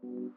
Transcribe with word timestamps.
In 0.00 0.32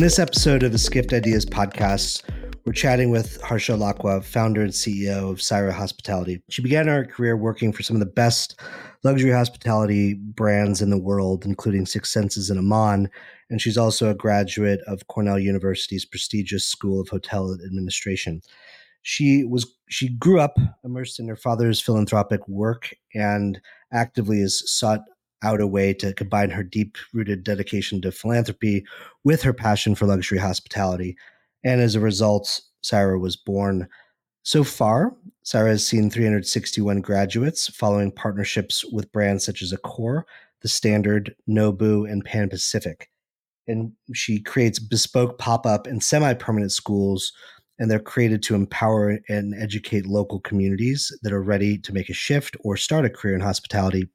this 0.00 0.18
episode 0.18 0.62
of 0.62 0.72
the 0.72 0.78
Skift 0.78 1.12
Ideas 1.12 1.44
podcast, 1.44 2.22
we're 2.64 2.72
chatting 2.72 3.10
with 3.10 3.38
Harsha 3.42 3.72
Lakwa, 3.72 4.24
founder 4.24 4.62
and 4.62 4.72
CEO 4.72 5.30
of 5.30 5.40
Saira 5.40 5.72
Hospitality. 5.72 6.42
She 6.48 6.62
began 6.62 6.88
her 6.88 7.04
career 7.04 7.36
working 7.36 7.70
for 7.70 7.82
some 7.82 7.96
of 7.96 8.00
the 8.00 8.06
best 8.06 8.58
luxury 9.02 9.32
hospitality 9.32 10.14
brands 10.14 10.80
in 10.80 10.88
the 10.88 10.98
world, 10.98 11.44
including 11.44 11.84
Six 11.84 12.10
Senses 12.10 12.48
and 12.48 12.58
Aman. 12.58 13.10
And 13.50 13.60
she's 13.60 13.76
also 13.76 14.08
a 14.08 14.14
graduate 14.14 14.80
of 14.86 15.06
Cornell 15.08 15.38
University's 15.38 16.06
prestigious 16.06 16.64
School 16.66 16.98
of 16.98 17.10
Hotel 17.10 17.52
Administration. 17.62 18.40
She 19.04 19.44
was 19.44 19.66
she 19.90 20.08
grew 20.08 20.40
up 20.40 20.58
immersed 20.82 21.20
in 21.20 21.28
her 21.28 21.36
father's 21.36 21.80
philanthropic 21.80 22.46
work 22.48 22.94
and 23.14 23.60
actively 23.92 24.40
has 24.40 24.68
sought 24.68 25.02
out 25.42 25.60
a 25.60 25.66
way 25.66 25.92
to 25.92 26.14
combine 26.14 26.50
her 26.50 26.62
deep 26.62 26.96
rooted 27.12 27.44
dedication 27.44 28.00
to 28.00 28.10
philanthropy 28.10 28.84
with 29.22 29.42
her 29.42 29.52
passion 29.52 29.94
for 29.94 30.06
luxury 30.06 30.38
hospitality. 30.38 31.16
And 31.62 31.82
as 31.82 31.94
a 31.94 32.00
result, 32.00 32.62
Saira 32.82 33.20
was 33.20 33.36
born. 33.36 33.86
So 34.42 34.64
far, 34.64 35.14
Saira 35.44 35.68
has 35.68 35.86
seen 35.86 36.08
361 36.08 37.02
graduates 37.02 37.68
following 37.68 38.10
partnerships 38.10 38.86
with 38.86 39.12
brands 39.12 39.44
such 39.44 39.60
as 39.60 39.72
Accor, 39.72 40.22
The 40.62 40.68
Standard, 40.68 41.34
Nobu, 41.46 42.10
and 42.10 42.24
Pan 42.24 42.48
Pacific. 42.48 43.10
And 43.66 43.92
she 44.14 44.40
creates 44.40 44.78
bespoke 44.78 45.38
pop 45.38 45.66
up 45.66 45.86
and 45.86 46.02
semi 46.02 46.32
permanent 46.34 46.72
schools, 46.72 47.32
and 47.78 47.90
they're 47.90 47.98
created 47.98 48.42
to 48.42 48.54
empower 48.54 49.18
and 49.28 49.54
educate 49.60 50.06
local 50.06 50.40
communities 50.40 51.16
that 51.22 51.32
are 51.32 51.42
ready 51.42 51.76
to 51.78 51.92
make 51.92 52.08
a 52.08 52.14
shift 52.14 52.56
or 52.60 52.76
start 52.76 53.04
a 53.04 53.10
career 53.10 53.34
in 53.34 53.40
hospitality 53.40 54.08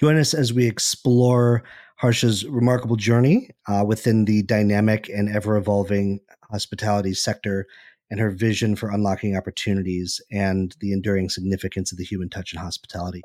Join 0.00 0.18
us 0.18 0.34
as 0.34 0.52
we 0.52 0.66
explore 0.66 1.62
Harsha's 1.96 2.44
remarkable 2.46 2.96
journey 2.96 3.50
uh, 3.68 3.84
within 3.86 4.24
the 4.24 4.42
dynamic 4.42 5.08
and 5.08 5.28
ever 5.34 5.56
evolving 5.56 6.20
hospitality 6.50 7.14
sector 7.14 7.66
and 8.10 8.20
her 8.20 8.30
vision 8.30 8.76
for 8.76 8.90
unlocking 8.90 9.36
opportunities 9.36 10.20
and 10.30 10.76
the 10.80 10.92
enduring 10.92 11.28
significance 11.30 11.92
of 11.92 11.98
the 11.98 12.04
human 12.04 12.28
touch 12.28 12.52
in 12.52 12.58
hospitality. 12.58 13.22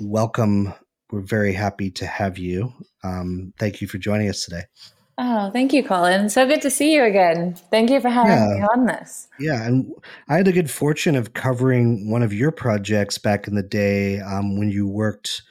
Welcome. 0.00 0.72
We're 1.10 1.20
very 1.20 1.52
happy 1.52 1.90
to 1.92 2.06
have 2.06 2.38
you. 2.38 2.72
Um, 3.04 3.52
thank 3.58 3.80
you 3.80 3.88
for 3.88 3.98
joining 3.98 4.28
us 4.28 4.44
today. 4.44 4.64
Oh, 5.20 5.50
thank 5.50 5.72
you, 5.72 5.82
Colin. 5.82 6.30
So 6.30 6.46
good 6.46 6.62
to 6.62 6.70
see 6.70 6.94
you 6.94 7.02
again. 7.02 7.56
Thank 7.72 7.90
you 7.90 8.00
for 8.00 8.08
having 8.08 8.30
yeah. 8.30 8.54
me 8.54 8.66
on 8.72 8.86
this. 8.86 9.26
Yeah, 9.40 9.64
and 9.64 9.92
I 10.28 10.36
had 10.36 10.46
the 10.46 10.52
good 10.52 10.70
fortune 10.70 11.16
of 11.16 11.34
covering 11.34 12.08
one 12.08 12.22
of 12.22 12.32
your 12.32 12.52
projects 12.52 13.18
back 13.18 13.48
in 13.48 13.56
the 13.56 13.62
day 13.62 14.20
um, 14.20 14.56
when 14.58 14.70
you 14.70 14.86
worked 14.86 15.42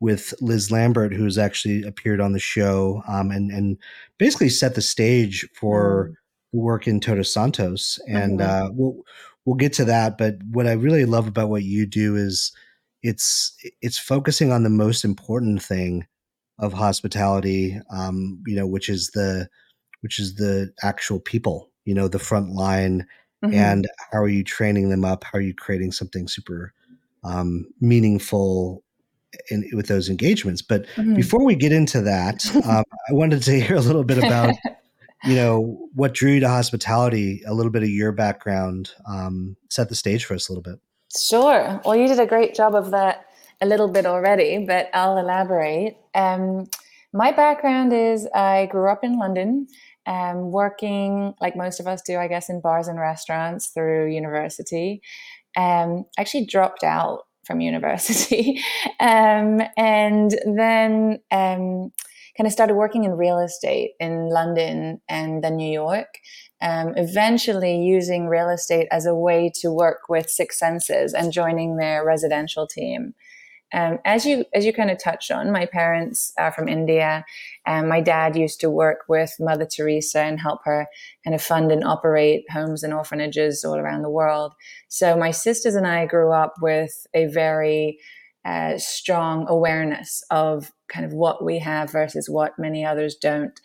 with 0.00 0.34
Liz 0.40 0.72
Lambert, 0.72 1.14
who's 1.14 1.38
actually 1.38 1.84
appeared 1.84 2.20
on 2.20 2.32
the 2.32 2.40
show 2.40 3.04
um, 3.06 3.30
and 3.30 3.52
and 3.52 3.78
basically 4.18 4.48
set 4.48 4.74
the 4.74 4.82
stage 4.82 5.48
for 5.54 6.08
mm. 6.08 6.14
work 6.52 6.88
in 6.88 6.98
Todos 6.98 7.32
Santos. 7.32 8.00
And 8.08 8.40
mm-hmm. 8.40 8.66
uh, 8.66 8.70
we'll 8.72 9.04
we'll 9.44 9.54
get 9.54 9.72
to 9.74 9.84
that. 9.84 10.18
But 10.18 10.38
what 10.50 10.66
I 10.66 10.72
really 10.72 11.04
love 11.04 11.28
about 11.28 11.48
what 11.48 11.62
you 11.62 11.86
do 11.86 12.16
is 12.16 12.50
it's 13.04 13.56
it's 13.80 13.98
focusing 13.98 14.50
on 14.50 14.64
the 14.64 14.68
most 14.68 15.04
important 15.04 15.62
thing 15.62 16.08
of 16.58 16.72
hospitality, 16.72 17.78
um, 17.90 18.42
you 18.46 18.56
know, 18.56 18.66
which 18.66 18.88
is 18.88 19.10
the 19.10 19.48
which 20.00 20.18
is 20.18 20.34
the 20.34 20.72
actual 20.82 21.20
people, 21.20 21.70
you 21.84 21.94
know, 21.94 22.08
the 22.08 22.18
front 22.18 22.50
line, 22.50 23.06
mm-hmm. 23.44 23.54
and 23.54 23.88
how 24.10 24.18
are 24.18 24.28
you 24.28 24.44
training 24.44 24.88
them 24.88 25.04
up? 25.04 25.24
How 25.24 25.38
are 25.38 25.42
you 25.42 25.54
creating 25.54 25.92
something 25.92 26.28
super 26.28 26.72
um, 27.24 27.66
meaningful 27.80 28.82
in, 29.50 29.68
with 29.72 29.86
those 29.86 30.08
engagements? 30.08 30.62
But 30.62 30.86
mm-hmm. 30.96 31.14
before 31.14 31.44
we 31.44 31.54
get 31.54 31.72
into 31.72 32.00
that, 32.02 32.44
um, 32.66 32.84
I 33.08 33.12
wanted 33.12 33.42
to 33.44 33.60
hear 33.60 33.76
a 33.76 33.80
little 33.80 34.04
bit 34.04 34.18
about. 34.18 34.54
you 35.24 35.36
know 35.36 35.88
what 35.94 36.14
drew 36.14 36.32
you 36.32 36.40
to 36.40 36.48
hospitality 36.48 37.42
a 37.46 37.54
little 37.54 37.70
bit 37.70 37.84
of 37.84 37.88
your 37.88 38.10
background 38.10 38.90
um, 39.06 39.56
set 39.70 39.88
the 39.88 39.94
stage 39.94 40.24
for 40.24 40.34
us 40.34 40.48
a 40.48 40.52
little 40.52 40.62
bit 40.62 40.80
sure 41.16 41.80
well 41.84 41.94
you 41.94 42.08
did 42.08 42.18
a 42.18 42.26
great 42.26 42.56
job 42.56 42.74
of 42.74 42.90
that 42.90 43.26
a 43.62 43.66
little 43.66 43.88
bit 43.88 44.04
already, 44.04 44.64
but 44.66 44.90
I'll 44.92 45.16
elaborate. 45.16 45.96
Um, 46.14 46.66
my 47.14 47.30
background 47.30 47.92
is 47.92 48.26
I 48.34 48.66
grew 48.66 48.90
up 48.90 49.04
in 49.04 49.18
London, 49.18 49.68
um, 50.04 50.50
working 50.50 51.34
like 51.40 51.56
most 51.56 51.78
of 51.78 51.86
us 51.86 52.02
do, 52.02 52.18
I 52.18 52.26
guess, 52.26 52.50
in 52.50 52.60
bars 52.60 52.88
and 52.88 52.98
restaurants 52.98 53.68
through 53.68 54.12
university. 54.12 55.00
Um, 55.56 56.06
actually 56.18 56.46
dropped 56.46 56.82
out 56.82 57.20
from 57.46 57.60
university, 57.72 58.60
um, 58.98 59.62
and 59.76 60.32
then 60.44 61.20
um, 61.30 61.92
kind 62.36 62.46
of 62.46 62.52
started 62.52 62.74
working 62.74 63.04
in 63.04 63.12
real 63.12 63.38
estate 63.38 63.92
in 64.00 64.28
London 64.28 65.00
and 65.08 65.44
then 65.44 65.56
New 65.56 65.72
York. 65.72 66.08
Um, 66.60 66.94
eventually, 66.96 67.80
using 67.80 68.26
real 68.26 68.48
estate 68.48 68.88
as 68.90 69.06
a 69.06 69.14
way 69.14 69.52
to 69.60 69.70
work 69.70 70.08
with 70.08 70.30
Six 70.30 70.58
Senses 70.58 71.14
and 71.14 71.32
joining 71.32 71.76
their 71.76 72.04
residential 72.04 72.66
team. 72.66 73.14
Um, 73.72 73.98
as 74.04 74.26
you 74.26 74.44
as 74.54 74.64
you 74.64 74.72
kind 74.72 74.90
of 74.90 75.02
touched 75.02 75.30
on, 75.30 75.50
my 75.50 75.66
parents 75.66 76.32
are 76.38 76.52
from 76.52 76.68
India, 76.68 77.24
and 77.66 77.88
my 77.88 78.00
dad 78.00 78.36
used 78.36 78.60
to 78.60 78.70
work 78.70 79.00
with 79.08 79.34
Mother 79.40 79.66
Teresa 79.66 80.20
and 80.20 80.40
help 80.40 80.60
her 80.64 80.86
kind 81.24 81.34
of 81.34 81.42
fund 81.42 81.72
and 81.72 81.84
operate 81.84 82.44
homes 82.50 82.82
and 82.82 82.92
orphanages 82.92 83.64
all 83.64 83.76
around 83.76 84.02
the 84.02 84.10
world. 84.10 84.52
So 84.88 85.16
my 85.16 85.30
sisters 85.30 85.74
and 85.74 85.86
I 85.86 86.06
grew 86.06 86.32
up 86.32 86.54
with 86.60 87.06
a 87.14 87.26
very 87.26 87.98
uh, 88.44 88.76
strong 88.78 89.46
awareness 89.48 90.22
of 90.30 90.72
kind 90.88 91.06
of 91.06 91.12
what 91.12 91.44
we 91.44 91.58
have 91.60 91.90
versus 91.90 92.28
what 92.28 92.58
many 92.58 92.84
others 92.84 93.14
don't. 93.14 93.58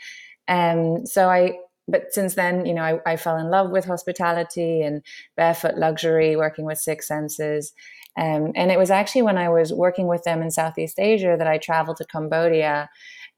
Um, 0.48 1.06
so 1.06 1.30
I 1.30 1.58
but 1.88 2.14
since 2.14 2.36
then, 2.36 2.66
you 2.66 2.74
know, 2.74 2.82
I, 2.82 3.00
I, 3.06 3.16
fell 3.16 3.38
in 3.38 3.50
love 3.50 3.72
with 3.72 3.86
hospitality 3.86 4.82
and 4.82 5.02
barefoot 5.36 5.78
luxury, 5.78 6.36
working 6.36 6.66
with 6.66 6.80
Six 6.80 7.08
Senses. 7.08 7.74
Um, 8.18 8.52
and 8.56 8.72
it 8.72 8.80
was 8.80 8.92
actually 8.92 9.22
when 9.22 9.38
I 9.38 9.50
was 9.50 9.72
working 9.72 10.08
with 10.08 10.24
them 10.24 10.42
in 10.42 10.52
Southeast 10.52 11.00
Asia 11.00 11.36
that 11.38 11.48
I 11.48 11.58
traveled 11.58 11.98
to 11.98 12.06
Cambodia 12.06 12.90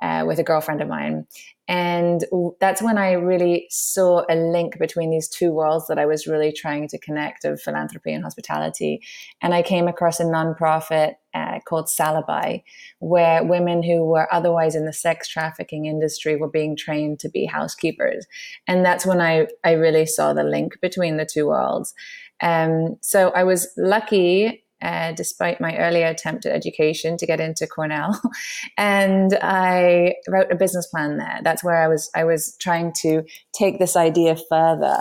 uh, 0.02 0.24
with 0.26 0.40
a 0.40 0.44
girlfriend 0.44 0.82
of 0.82 0.88
mine. 0.88 1.26
And 1.68 2.26
that's 2.60 2.82
when 2.82 2.98
I 2.98 3.12
really 3.12 3.68
saw 3.70 4.24
a 4.28 4.36
link 4.36 4.80
between 4.80 5.12
these 5.12 5.28
two 5.28 5.52
worlds 5.52 5.86
that 5.88 6.00
I 6.00 6.08
was 6.08 6.26
really 6.26 6.52
trying 6.52 6.88
to 6.88 6.98
connect 6.98 7.46
of 7.46 7.62
philanthropy 7.62 8.12
and 8.12 8.24
hospitality. 8.24 9.04
And 9.40 9.54
I 9.54 9.62
came 9.62 9.88
across 9.88 10.20
a 10.20 10.24
nonprofit 10.24 11.16
uh, 11.36 11.60
called 11.68 11.88
Sala 11.88 12.24
Baï, 12.28 12.64
where 12.98 13.44
women 13.44 13.84
who 13.84 14.04
were 14.04 14.34
otherwise 14.34 14.74
in 14.74 14.86
the 14.86 14.94
sex 14.94 15.28
trafficking 15.28 15.86
industry 15.86 16.36
were 16.36 16.50
being 16.50 16.76
trained 16.76 17.20
to 17.20 17.30
be 17.30 17.46
housekeepers. 17.46 18.26
And 18.68 18.84
that's 18.84 19.06
when 19.06 19.22
I, 19.22 19.46
I 19.64 19.74
really 19.74 20.08
saw 20.08 20.34
the 20.34 20.44
link 20.44 20.82
between 20.82 21.18
the 21.18 21.30
two 21.32 21.46
worlds. 21.46 21.94
Um, 22.42 22.98
so 23.02 23.30
I 23.30 23.44
was 23.44 23.68
lucky 23.78 24.64
uh, 24.82 25.12
despite 25.14 25.62
my 25.62 25.78
earlier 25.78 26.08
attempt 26.08 26.46
at 26.46 26.56
education 26.56 27.18
to 27.18 27.26
get 27.26 27.40
into 27.40 27.68
Cornell. 27.68 28.20
and 28.78 29.38
I 29.42 30.16
wrote 30.28 30.52
a 30.52 30.56
business 30.56 30.88
plan 30.88 31.18
there. 31.18 31.40
That's 31.44 31.64
where 31.64 31.82
I 31.82 31.88
was 31.88 32.10
I 32.16 32.24
was 32.24 32.56
trying 32.60 32.94
to 33.02 33.24
take 33.54 33.80
this 33.80 33.96
idea 33.96 34.38
further 34.50 34.98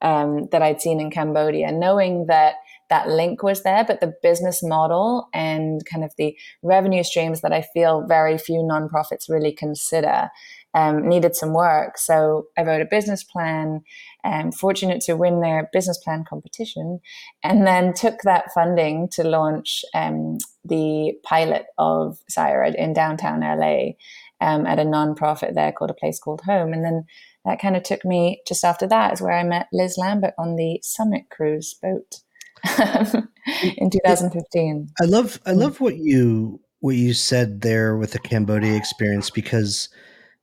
um, 0.00 0.48
that 0.50 0.62
I'd 0.62 0.82
seen 0.82 1.00
in 1.00 1.10
Cambodia, 1.10 1.72
knowing 1.72 2.26
that 2.26 2.56
that 2.90 3.08
link 3.08 3.42
was 3.42 3.62
there, 3.62 3.84
but 3.84 4.00
the 4.00 4.12
business 4.22 4.62
model 4.62 5.28
and 5.32 5.80
kind 5.90 6.04
of 6.04 6.12
the 6.18 6.36
revenue 6.62 7.02
streams 7.02 7.40
that 7.40 7.52
I 7.52 7.62
feel 7.62 8.04
very 8.06 8.36
few 8.36 8.58
nonprofits 8.58 9.30
really 9.30 9.52
consider 9.52 10.28
um, 10.74 11.08
needed 11.08 11.36
some 11.36 11.52
work. 11.52 11.98
So 11.98 12.46
I 12.56 12.62
wrote 12.62 12.82
a 12.82 12.86
business 12.86 13.24
plan, 13.24 13.80
um, 14.24 14.52
fortunate 14.52 15.00
to 15.02 15.16
win 15.16 15.40
their 15.40 15.68
business 15.72 15.98
plan 15.98 16.24
competition, 16.24 17.00
and 17.42 17.66
then 17.66 17.92
took 17.92 18.22
that 18.22 18.52
funding 18.52 19.08
to 19.10 19.24
launch 19.24 19.84
um, 19.94 20.38
the 20.64 21.14
pilot 21.24 21.66
of 21.78 22.18
Saira 22.30 22.74
in 22.74 22.92
downtown 22.92 23.40
LA 23.40 23.92
um, 24.40 24.66
at 24.66 24.78
a 24.78 24.84
nonprofit 24.84 25.54
there 25.54 25.72
called 25.72 25.90
A 25.90 25.94
Place 25.94 26.18
Called 26.18 26.42
Home. 26.42 26.72
And 26.72 26.84
then 26.84 27.04
that 27.44 27.60
kind 27.60 27.76
of 27.76 27.82
took 27.82 28.04
me 28.04 28.42
just 28.46 28.64
after 28.64 28.86
that 28.88 29.12
is 29.12 29.20
where 29.20 29.36
I 29.36 29.44
met 29.44 29.68
Liz 29.72 29.96
Lambert 29.98 30.34
on 30.38 30.56
the 30.56 30.80
Summit 30.82 31.24
Cruise 31.30 31.74
boat. 31.74 32.20
in 33.76 33.90
2015 33.90 34.88
i 35.00 35.04
love 35.04 35.40
i 35.46 35.50
love 35.50 35.80
what 35.80 35.96
you 35.96 36.60
what 36.78 36.94
you 36.94 37.12
said 37.12 37.60
there 37.60 37.96
with 37.96 38.12
the 38.12 38.20
cambodia 38.20 38.76
experience 38.76 39.30
because 39.30 39.88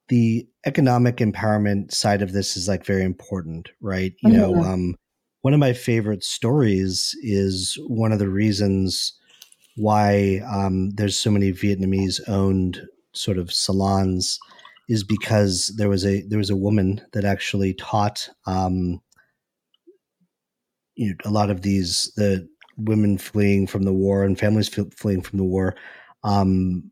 the 0.10 0.48
economic 0.66 1.18
empowerment 1.18 1.94
side 1.94 2.22
of 2.22 2.34
this 2.34 2.58
is 2.58 2.68
like 2.68 2.86
very 2.86 3.04
important, 3.04 3.70
right? 3.82 4.14
You 4.22 4.30
mm-hmm. 4.30 4.38
know, 4.38 4.64
um, 4.64 4.96
one 5.42 5.54
of 5.54 5.60
my 5.60 5.74
favorite 5.74 6.24
stories 6.24 7.16
is 7.22 7.78
one 7.88 8.12
of 8.12 8.20
the 8.20 8.30
reasons 8.30 9.14
why 9.78 10.42
um, 10.52 10.90
there's 10.92 11.18
so 11.18 11.32
many 11.32 11.54
Vietnamese 11.54 12.20
owned 12.28 12.82
sort 13.14 13.38
of 13.38 13.54
salons 13.54 14.40
is 14.90 15.04
because 15.04 15.74
there 15.78 15.90
was 15.90 16.06
a 16.06 16.22
there 16.24 16.40
was 16.40 16.50
a 16.50 16.56
woman 16.56 17.00
that 17.14 17.24
actually 17.24 17.74
taught 17.76 18.28
um, 18.48 19.00
you 20.96 21.10
know, 21.10 21.16
a 21.24 21.32
lot 21.32 21.50
of 21.50 21.62
these 21.62 22.12
the 22.18 22.48
women 22.78 23.18
fleeing 23.18 23.68
from 23.68 23.84
the 23.84 23.94
war 23.94 24.24
and 24.24 24.40
families 24.40 24.70
fleeing 24.98 25.22
from 25.22 25.38
the 25.38 25.46
war, 25.46 25.76
um, 26.24 26.92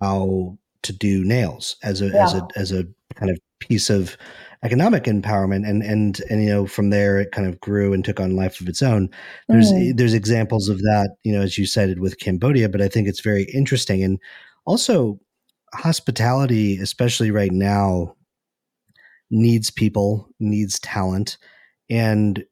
how 0.00 0.56
to 0.82 0.92
do 0.92 1.24
nails 1.24 1.76
as 1.82 2.00
a 2.00 2.08
yeah. 2.08 2.24
as 2.24 2.34
a 2.34 2.48
as 2.56 2.72
a 2.72 2.84
kind 3.14 3.30
of 3.30 3.38
piece 3.60 3.90
of 3.90 4.16
economic 4.64 5.04
empowerment 5.04 5.68
and 5.68 5.82
and 5.82 6.20
and 6.30 6.42
you 6.42 6.48
know 6.48 6.66
from 6.66 6.90
there 6.90 7.18
it 7.18 7.32
kind 7.32 7.48
of 7.48 7.60
grew 7.60 7.92
and 7.92 8.04
took 8.04 8.20
on 8.20 8.36
life 8.36 8.60
of 8.60 8.68
its 8.68 8.82
own 8.82 9.08
there's 9.48 9.72
mm. 9.72 9.96
there's 9.96 10.14
examples 10.14 10.68
of 10.68 10.78
that 10.78 11.10
you 11.24 11.32
know 11.32 11.40
as 11.40 11.58
you 11.58 11.66
cited 11.66 11.98
with 11.98 12.18
cambodia 12.20 12.68
but 12.68 12.80
i 12.80 12.88
think 12.88 13.08
it's 13.08 13.20
very 13.20 13.44
interesting 13.52 14.02
and 14.02 14.18
also 14.64 15.18
hospitality 15.74 16.78
especially 16.78 17.30
right 17.30 17.52
now 17.52 18.14
needs 19.30 19.70
people 19.70 20.28
needs 20.38 20.78
talent 20.80 21.38
and 21.90 22.44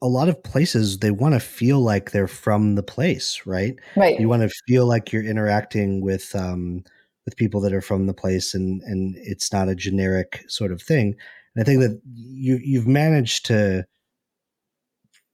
a 0.00 0.08
lot 0.08 0.28
of 0.28 0.42
places 0.42 0.98
they 0.98 1.12
want 1.12 1.34
to 1.34 1.40
feel 1.40 1.80
like 1.80 2.10
they're 2.10 2.26
from 2.26 2.74
the 2.74 2.82
place 2.82 3.42
right 3.46 3.76
right 3.96 4.18
you 4.18 4.28
want 4.28 4.42
to 4.42 4.50
feel 4.66 4.86
like 4.86 5.12
you're 5.12 5.24
interacting 5.24 6.00
with 6.00 6.34
um 6.34 6.82
with 7.24 7.36
people 7.36 7.60
that 7.60 7.72
are 7.72 7.80
from 7.80 8.06
the 8.06 8.14
place 8.14 8.54
and 8.54 8.82
and 8.82 9.14
it's 9.18 9.52
not 9.52 9.68
a 9.68 9.74
generic 9.74 10.44
sort 10.48 10.72
of 10.72 10.82
thing. 10.82 11.14
And 11.54 11.62
i 11.62 11.64
think 11.64 11.80
that 11.80 12.00
you 12.14 12.58
you've 12.62 12.88
managed 12.88 13.46
to 13.46 13.84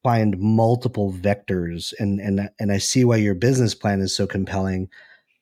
find 0.03 0.39
multiple 0.39 1.13
vectors 1.13 1.93
and 1.99 2.21
and 2.21 2.49
and 2.61 2.73
i 2.73 2.79
see 2.79 3.05
why 3.05 3.17
your 3.17 3.35
business 3.35 3.75
plan 3.75 4.01
is 4.01 4.15
so 4.15 4.27
compelling 4.27 4.89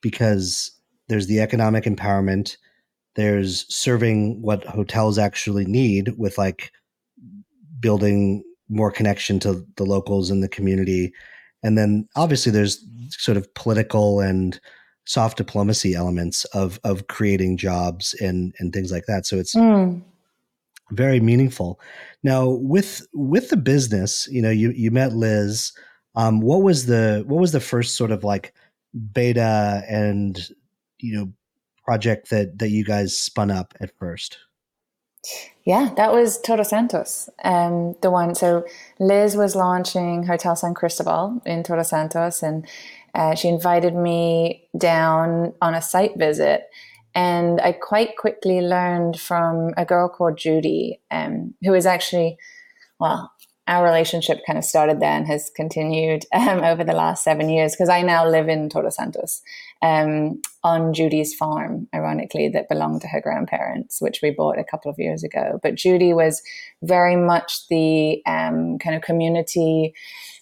because 0.01 0.71
there's 1.09 1.27
the 1.27 1.39
economic 1.39 1.83
empowerment 1.85 2.57
there's 3.17 3.65
serving 3.73 4.41
what 4.43 4.63
hotels 4.63 5.17
actually 5.17 5.65
need 5.65 6.13
with 6.17 6.37
like 6.37 6.71
building 7.79 8.43
more 8.69 8.91
connection 8.91 9.39
to 9.39 9.65
the 9.75 9.83
locals 9.83 10.29
in 10.29 10.41
the 10.41 10.47
community. 10.47 11.11
And 11.63 11.77
then 11.77 12.07
obviously 12.15 12.51
there's 12.51 12.85
sort 13.09 13.35
of 13.35 13.51
political 13.55 14.19
and 14.19 14.59
soft 15.07 15.37
diplomacy 15.37 15.95
elements 15.95 16.45
of 16.45 16.79
of 16.83 17.07
creating 17.07 17.57
jobs 17.57 18.13
and 18.15 18.53
and 18.59 18.73
things 18.73 18.91
like 18.91 19.05
that. 19.07 19.25
So 19.25 19.37
it's 19.37 19.55
mm. 19.55 20.01
very 20.91 21.19
meaningful. 21.19 21.79
Now 22.23 22.49
with 22.49 23.07
with 23.13 23.49
the 23.49 23.57
business, 23.57 24.27
you 24.29 24.41
know, 24.41 24.51
you 24.51 24.71
you 24.71 24.91
met 24.91 25.13
Liz. 25.13 25.71
Um, 26.15 26.41
what 26.41 26.61
was 26.61 26.85
the 26.85 27.23
what 27.27 27.39
was 27.39 27.51
the 27.51 27.59
first 27.59 27.95
sort 27.95 28.11
of 28.11 28.23
like 28.23 28.53
beta 29.13 29.83
and 29.87 30.49
you 30.99 31.15
know 31.15 31.31
project 31.85 32.29
that 32.29 32.59
that 32.59 32.69
you 32.69 32.83
guys 32.83 33.17
spun 33.17 33.49
up 33.49 33.73
at 33.79 33.97
first? 33.97 34.37
Yeah, 35.65 35.93
that 35.97 36.13
was 36.13 36.39
Todos 36.39 36.69
Santos, 36.69 37.29
um, 37.43 37.95
the 38.01 38.09
one. 38.09 38.35
So 38.35 38.65
Liz 38.99 39.35
was 39.35 39.55
launching 39.55 40.23
Hotel 40.23 40.55
San 40.55 40.73
Cristobal 40.73 41.41
in 41.45 41.63
Todos 41.63 41.89
Santos, 41.89 42.41
and 42.41 42.65
uh, 43.17 43.33
she 43.33 43.47
invited 43.47 43.95
me 43.95 44.69
down 44.77 45.51
on 45.59 45.73
a 45.73 45.81
site 45.81 46.17
visit. 46.17 46.61
And 47.15 47.59
I 47.59 47.71
quite 47.71 48.15
quickly 48.15 48.61
learned 48.61 49.19
from 49.19 49.73
a 49.75 49.85
girl 49.85 50.07
called 50.07 50.37
Judy, 50.37 51.01
um, 51.09 51.55
who 51.63 51.73
is 51.73 51.87
actually, 51.87 52.37
well, 52.99 53.31
our 53.67 53.83
relationship 53.83 54.41
kind 54.45 54.59
of 54.59 54.63
started 54.63 54.99
there 54.99 55.11
and 55.11 55.25
has 55.25 55.49
continued 55.55 56.25
um, 56.33 56.63
over 56.63 56.83
the 56.83 56.93
last 56.93 57.23
seven 57.23 57.49
years 57.49 57.73
because 57.73 57.89
I 57.89 58.03
now 58.03 58.25
live 58.27 58.49
in 58.49 58.69
Todos 58.69 58.97
Santos 58.97 59.41
um, 59.81 60.39
on 60.63 60.93
Judy's 60.93 61.33
farm, 61.33 61.87
ironically, 61.95 62.49
that 62.49 62.69
belonged 62.69 63.01
to 63.01 63.07
her 63.07 63.19
grandparents, 63.19 63.99
which 63.99 64.19
we 64.21 64.29
bought 64.29 64.59
a 64.59 64.63
couple 64.63 64.91
of 64.91 64.99
years 64.99 65.23
ago. 65.23 65.59
But 65.63 65.73
Judy 65.73 66.13
was 66.13 66.43
very 66.83 67.15
much 67.15 67.67
the 67.67 68.21
um, 68.27 68.77
kind 68.77 68.95
of 68.95 69.01
community 69.01 69.95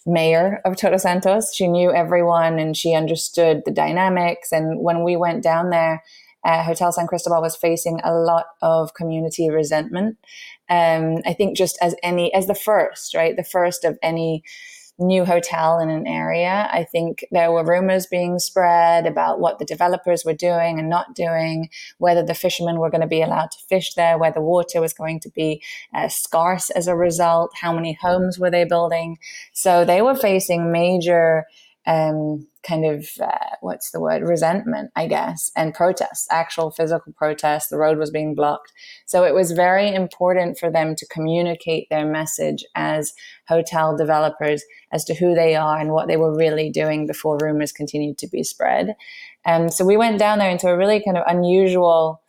mayor 0.06 0.60
of 0.64 0.76
Todos 0.76 1.02
Santos. 1.02 1.54
She 1.54 1.68
knew 1.68 1.92
everyone 1.92 2.58
and 2.58 2.76
she 2.76 2.94
understood 2.94 3.62
the 3.64 3.72
dynamics. 3.72 4.52
And 4.52 4.80
when 4.80 5.02
we 5.04 5.16
went 5.16 5.42
down 5.42 5.70
there, 5.70 6.02
uh, 6.44 6.62
Hotel 6.62 6.92
San 6.92 7.08
Cristobal 7.08 7.42
was 7.42 7.56
facing 7.56 8.00
a 8.04 8.14
lot 8.14 8.46
of 8.62 8.94
community 8.94 9.50
resentment. 9.50 10.16
Um, 10.70 11.18
I 11.26 11.32
think 11.32 11.56
just 11.56 11.76
as 11.82 11.96
any, 12.02 12.32
as 12.34 12.46
the 12.46 12.54
first, 12.54 13.14
right, 13.14 13.36
the 13.36 13.44
first 13.44 13.84
of 13.84 13.98
any 14.02 14.44
new 14.98 15.24
hotel 15.24 15.78
in 15.78 15.90
an 15.90 16.06
area. 16.06 16.68
I 16.72 16.84
think 16.84 17.24
there 17.30 17.52
were 17.52 17.64
rumors 17.64 18.06
being 18.06 18.38
spread 18.38 19.06
about 19.06 19.40
what 19.40 19.58
the 19.58 19.64
developers 19.64 20.24
were 20.24 20.34
doing 20.34 20.78
and 20.78 20.88
not 20.88 21.14
doing, 21.14 21.68
whether 21.98 22.22
the 22.22 22.34
fishermen 22.34 22.78
were 22.78 22.90
going 22.90 23.02
to 23.02 23.06
be 23.06 23.22
allowed 23.22 23.50
to 23.50 23.58
fish 23.68 23.94
there, 23.94 24.18
whether 24.18 24.40
water 24.40 24.80
was 24.80 24.94
going 24.94 25.20
to 25.20 25.30
be 25.30 25.62
uh, 25.94 26.08
scarce 26.08 26.70
as 26.70 26.88
a 26.88 26.96
result, 26.96 27.52
how 27.60 27.72
many 27.72 27.92
homes 27.92 28.38
were 28.38 28.50
they 28.50 28.64
building. 28.64 29.18
So 29.52 29.84
they 29.84 30.00
were 30.00 30.16
facing 30.16 30.72
major 30.72 31.44
um, 31.86 32.46
kind 32.66 32.84
of 32.84 33.08
uh, 33.20 33.56
what's 33.60 33.90
the 33.90 34.00
word? 34.00 34.22
Resentment 34.22 34.90
i 34.96 35.06
guess 35.06 35.50
and 35.56 35.74
protests 35.74 36.26
actual 36.30 36.70
physical 36.70 37.12
protests. 37.12 37.68
The 37.68 37.78
road 37.78 37.98
was 37.98 38.10
being 38.10 38.34
blocked. 38.34 38.72
So 39.06 39.24
it 39.24 39.34
was 39.34 39.52
very 39.52 39.94
important 39.94 40.58
for 40.58 40.70
them 40.70 40.94
to 40.96 41.06
communicate 41.06 41.88
their 41.90 42.06
message 42.06 42.64
as 42.74 43.12
hotel 43.48 43.96
developers 43.96 44.62
as 44.92 45.04
to 45.04 45.14
who 45.14 45.34
they 45.34 45.54
are 45.54 45.78
and 45.78 45.92
what 45.92 46.08
they 46.08 46.16
were 46.16 46.36
really 46.36 46.70
doing 46.70 47.06
before 47.06 47.38
rumors 47.40 47.72
continued 47.72 48.18
to 48.18 48.28
be 48.28 48.42
spread. 48.42 48.94
And 49.44 49.72
so 49.72 49.84
we 49.84 49.96
went 49.96 50.18
down 50.18 50.38
there 50.38 50.50
into 50.50 50.68
a 50.68 50.76
really 50.76 51.02
kind 51.02 51.16
of 51.16 51.24
unusual 51.26 52.20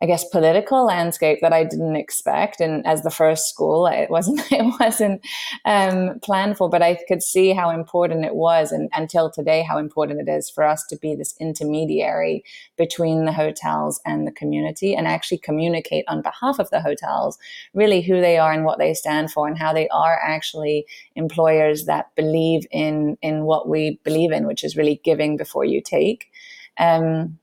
I 0.00 0.06
guess 0.06 0.28
political 0.28 0.84
landscape 0.84 1.38
that 1.42 1.52
I 1.52 1.64
didn't 1.64 1.96
expect. 1.96 2.60
And 2.60 2.86
as 2.86 3.02
the 3.02 3.10
first 3.10 3.48
school, 3.48 3.86
it 3.86 4.10
wasn't 4.10 4.40
it 4.52 4.74
wasn't 4.80 5.24
um, 5.64 6.20
planned 6.20 6.56
for, 6.56 6.68
but 6.68 6.82
I 6.82 6.98
could 7.08 7.22
see 7.22 7.52
how 7.52 7.70
important 7.70 8.24
it 8.24 8.34
was, 8.34 8.72
and 8.72 8.88
until 8.94 9.30
today, 9.30 9.62
how 9.62 9.78
important 9.78 10.20
it 10.20 10.30
is 10.30 10.48
for 10.48 10.64
us 10.64 10.86
to 10.86 10.96
be 10.96 11.14
this 11.14 11.34
intermediary 11.40 12.44
between 12.76 13.24
the 13.24 13.32
hotels 13.32 14.00
and 14.04 14.26
the 14.26 14.32
community, 14.32 14.94
and 14.94 15.06
actually 15.06 15.38
communicate 15.38 16.04
on 16.08 16.22
behalf 16.22 16.58
of 16.58 16.70
the 16.70 16.80
hotels, 16.80 17.38
really 17.74 18.00
who 18.00 18.20
they 18.20 18.38
are 18.38 18.52
and 18.52 18.64
what 18.64 18.78
they 18.78 18.94
stand 18.94 19.30
for, 19.30 19.48
and 19.48 19.58
how 19.58 19.72
they 19.72 19.88
are 19.88 20.18
actually 20.22 20.86
employers 21.16 21.86
that 21.86 22.14
believe 22.14 22.66
in 22.70 23.16
in 23.22 23.44
what 23.44 23.68
we 23.68 23.98
believe 24.04 24.32
in, 24.32 24.46
which 24.46 24.62
is 24.62 24.76
really 24.76 25.00
giving 25.04 25.36
before 25.36 25.64
you 25.64 25.80
take. 25.80 26.30
Um, 26.78 27.38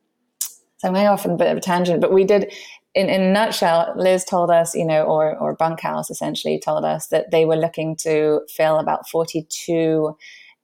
so 0.85 0.93
I'm 0.93 1.07
off 1.07 1.25
on 1.25 1.31
a 1.31 1.37
bit 1.37 1.51
of 1.51 1.57
a 1.57 1.61
tangent, 1.61 2.01
but 2.01 2.13
we 2.13 2.23
did 2.23 2.53
in, 2.93 3.09
in 3.09 3.21
a 3.21 3.31
nutshell, 3.31 3.93
Liz 3.97 4.23
told 4.23 4.49
us, 4.49 4.73
you 4.73 4.85
know, 4.85 5.03
or, 5.03 5.37
or 5.37 5.55
Bunkhouse 5.55 6.09
essentially 6.09 6.59
told 6.59 6.85
us 6.85 7.07
that 7.07 7.29
they 7.31 7.43
were 7.43 7.57
looking 7.57 7.95
to 7.97 8.41
fill 8.55 8.77
about 8.77 9.09
42 9.09 10.15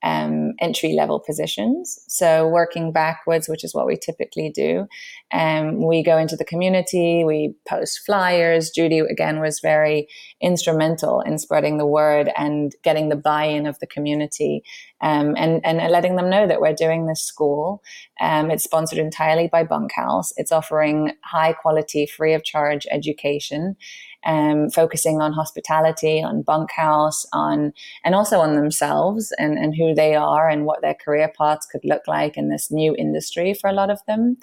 um, 0.02 0.52
entry 0.60 0.94
level 0.94 1.20
positions. 1.20 1.98
So, 2.08 2.48
working 2.48 2.92
backwards, 2.92 3.48
which 3.48 3.64
is 3.64 3.74
what 3.74 3.86
we 3.86 3.96
typically 3.96 4.50
do, 4.50 4.86
um, 5.32 5.86
we 5.86 6.02
go 6.02 6.18
into 6.18 6.36
the 6.36 6.44
community, 6.44 7.24
we 7.24 7.54
post 7.68 8.00
flyers. 8.04 8.70
Judy, 8.70 8.98
again, 8.98 9.40
was 9.40 9.60
very 9.60 10.08
instrumental 10.40 11.20
in 11.20 11.38
spreading 11.38 11.78
the 11.78 11.86
word 11.86 12.30
and 12.36 12.74
getting 12.82 13.08
the 13.08 13.16
buy 13.16 13.44
in 13.44 13.66
of 13.66 13.78
the 13.78 13.86
community 13.86 14.62
um, 15.00 15.34
and, 15.36 15.64
and 15.64 15.78
letting 15.90 16.16
them 16.16 16.30
know 16.30 16.46
that 16.46 16.60
we're 16.60 16.74
doing 16.74 17.06
this 17.06 17.22
school. 17.22 17.82
Um, 18.20 18.50
it's 18.50 18.64
sponsored 18.64 18.98
entirely 18.98 19.48
by 19.48 19.64
Bunkhouse, 19.64 20.32
it's 20.36 20.52
offering 20.52 21.12
high 21.24 21.52
quality, 21.52 22.06
free 22.06 22.34
of 22.34 22.44
charge 22.44 22.86
education 22.90 23.76
um, 24.24 24.70
focusing 24.70 25.20
on 25.20 25.32
hospitality, 25.32 26.22
on 26.22 26.42
bunkhouse, 26.42 27.26
on 27.32 27.72
and 28.04 28.14
also 28.14 28.40
on 28.40 28.54
themselves 28.54 29.32
and, 29.38 29.58
and 29.58 29.74
who 29.74 29.94
they 29.94 30.14
are 30.14 30.48
and 30.48 30.64
what 30.64 30.82
their 30.82 30.94
career 30.94 31.32
paths 31.36 31.66
could 31.66 31.84
look 31.84 32.02
like 32.06 32.36
in 32.36 32.48
this 32.48 32.70
new 32.70 32.94
industry 32.96 33.54
for 33.54 33.68
a 33.68 33.72
lot 33.72 33.90
of 33.90 34.00
them. 34.06 34.36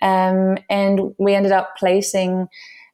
Um, 0.00 0.58
and 0.68 1.14
we 1.18 1.34
ended 1.34 1.52
up 1.52 1.76
placing. 1.76 2.48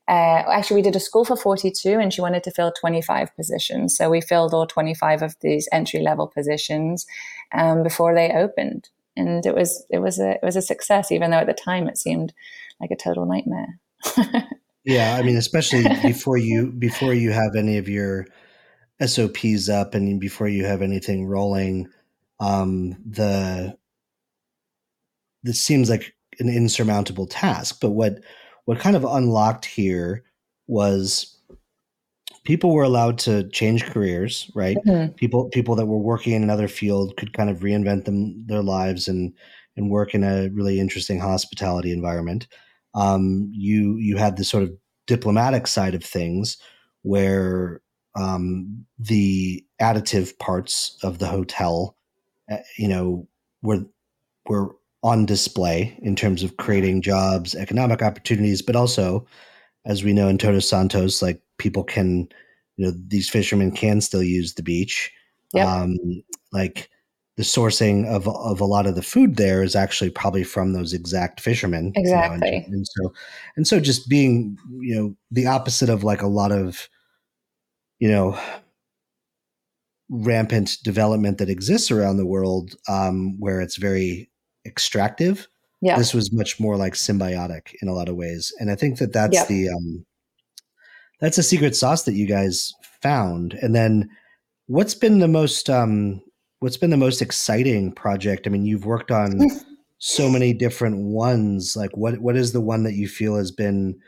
Uh, 0.07 0.43
actually, 0.51 0.77
we 0.77 0.83
did 0.83 0.97
a 0.97 1.01
school 1.01 1.25
for 1.25 1.37
42 1.37 1.91
and 1.91 2.15
she 2.15 2.23
wanted 2.23 2.43
to 2.45 2.51
fill 2.51 2.73
25 2.73 3.35
positions. 3.37 3.95
So 3.95 4.09
we 4.09 4.23
filled 4.23 4.55
all 4.55 4.67
25 4.67 5.21
of 5.21 5.37
these 5.41 5.69
entry 5.71 6.01
level 6.01 6.27
positions 6.27 7.07
um, 7.53 7.83
before 7.83 8.15
they 8.15 8.31
opened. 8.31 8.89
And 9.19 9.45
it 9.45 9.55
was, 9.55 9.85
it 9.91 9.99
was 9.99 10.19
a, 10.19 10.33
it 10.33 10.43
was 10.43 10.57
a 10.57 10.63
success, 10.63 11.13
even 11.13 11.31
though 11.31 11.39
at 11.39 11.47
the 11.47 11.53
time 11.53 11.89
it 11.89 11.99
seemed 11.99 12.33
like 12.81 12.91
a 12.91 12.97
total 12.97 13.27
nightmare. 13.27 13.79
Yeah, 14.85 15.17
I 15.19 15.23
mean, 15.23 15.37
especially 15.37 15.85
before 16.03 16.39
you 16.39 16.73
before 16.73 17.13
you 17.13 17.31
have 17.31 17.57
any 17.57 17.79
of 17.79 17.89
your 17.89 18.27
SOPs 19.05 19.69
up 19.69 19.95
and 19.95 20.21
before 20.21 20.49
you 20.49 20.65
have 20.65 20.83
anything 20.83 21.27
rolling, 21.27 21.89
um, 22.41 22.97
the 23.05 23.77
this 25.43 25.61
seems 25.61 25.89
like 25.91 26.15
an 26.39 26.49
insurmountable 26.49 27.27
task. 27.27 27.79
But 27.81 27.91
what 27.91 28.21
what 28.65 28.79
kind 28.79 28.97
of 28.97 29.05
unlocked 29.05 29.65
here 29.65 30.25
was 30.67 31.39
people 32.45 32.73
were 32.73 32.85
allowed 32.85 33.19
to 33.19 33.49
change 33.51 33.85
careers, 33.85 34.51
right? 34.55 34.77
Mm-hmm. 34.87 35.13
People 35.15 35.49
people 35.51 35.75
that 35.77 35.87
were 35.87 35.99
working 35.99 36.33
in 36.35 36.43
another 36.43 36.69
field 36.69 37.17
could 37.17 37.33
kind 37.33 37.51
of 37.51 37.61
reinvent 37.61 38.05
them 38.05 38.47
their 38.47 38.63
lives 38.63 39.09
and 39.09 39.33
and 39.77 39.91
work 39.91 40.15
in 40.15 40.25
a 40.25 40.49
really 40.49 40.81
interesting 40.81 41.21
hospitality 41.21 41.93
environment 41.93 42.49
um, 42.95 43.51
you 43.53 43.97
you 43.97 44.17
had 44.17 44.37
the 44.37 44.45
sort 44.45 44.63
of 44.63 44.71
diplomatic 45.07 45.67
side 45.67 45.95
of 45.95 46.05
things 46.05 46.59
where 47.03 47.81
um, 48.15 48.85
the 48.99 49.65
additive 49.81 50.39
parts 50.39 50.99
of 51.03 51.19
the 51.19 51.27
hotel, 51.27 51.97
uh, 52.51 52.57
you 52.77 52.89
know, 52.89 53.27
were 53.63 53.85
were 54.47 54.75
on 55.03 55.27
display 55.27 55.97
in 56.03 56.17
terms 56.17 56.43
of 56.43 56.57
creating 56.57 57.03
jobs, 57.03 57.55
economic 57.55 58.03
opportunities, 58.03 58.63
but 58.63 58.77
also, 58.77 59.27
as 59.87 60.03
we 60.03 60.13
know 60.13 60.29
in 60.29 60.39
Todos 60.39 60.69
Santos, 60.69 61.23
like 61.23 61.41
people 61.59 61.85
can, 61.85 62.29
you 62.77 62.87
know, 62.87 62.93
these 63.07 63.31
fishermen 63.31 63.71
can 63.71 64.01
still 64.01 64.23
use 64.23 64.55
the 64.55 64.63
beach. 64.63 65.13
Yep. 65.55 65.67
Um, 65.67 65.97
like 66.53 66.91
the 67.39 67.45
sourcing 67.45 68.05
of 68.05 68.27
of 68.27 68.61
a 68.61 68.65
lot 68.65 68.85
of 68.85 68.97
the 68.97 69.03
food 69.03 69.37
there 69.37 69.63
is 69.63 69.77
actually 69.77 70.11
probably 70.11 70.43
from 70.43 70.73
those 70.73 70.93
exact 70.93 71.41
fishermen. 71.41 71.93
Exactly. 71.95 72.49
You 72.49 72.53
know, 72.53 72.57
and, 72.67 72.75
and, 72.75 72.87
so 72.87 73.13
and 73.57 73.67
so 73.67 73.79
just 73.79 74.09
being, 74.09 74.59
you 74.81 74.97
know, 74.97 75.17
the 75.31 75.47
opposite 75.47 75.89
of 75.89 76.03
like 76.03 76.21
a 76.21 76.27
lot 76.27 76.51
of, 76.51 76.89
you 78.01 78.11
know, 78.11 78.37
rampant 80.11 80.79
development 80.83 81.39
that 81.39 81.49
exists 81.49 81.93
around 81.93 82.17
the 82.17 82.27
world, 82.27 82.75
um, 82.89 83.39
where 83.39 83.61
it's 83.61 83.77
very 83.77 84.29
extractive. 84.67 85.47
Yeah. 85.81 85.97
This 85.97 86.13
was 86.13 86.33
much 86.33 86.59
more 86.59 86.77
like 86.77 86.95
symbiotic 86.95 87.73
in 87.81 87.87
a 87.87 87.95
lot 87.95 88.09
of 88.09 88.17
ways, 88.17 88.53
and 88.59 88.69
I 88.69 88.75
think 88.75 88.99
that 88.99 89.13
that's 89.13 89.35
yep. 89.35 89.47
the 89.47 89.69
um, 89.69 90.05
that's 91.21 91.39
a 91.39 91.45
secret 91.45 91.77
sauce 91.77 92.03
that 92.03 92.15
you 92.15 92.27
guys 92.27 92.73
found. 93.01 93.55
And 93.55 93.77
then, 93.77 94.11
what's 94.67 94.97
been 94.97 95.21
the 95.21 95.29
most 95.29 95.71
um, 95.71 96.21
what's 96.61 96.77
been 96.77 96.91
the 96.91 96.97
most 96.97 97.23
exciting 97.23 97.93
project? 97.93 98.47
I 98.47 98.51
mean, 98.51 98.65
you've 98.65 98.87
worked 98.87 99.11
on 99.11 99.41
so 99.99 100.29
many 100.29 100.53
different 100.53 100.99
ones. 100.99 101.77
Like 101.77 101.97
what 101.97 102.19
what 102.19 102.37
is 102.37 102.53
the 102.53 102.61
one 102.61 102.85
that 102.85 102.95
you 102.95 103.09
feel 103.09 103.37
has 103.37 103.51
been 103.51 103.99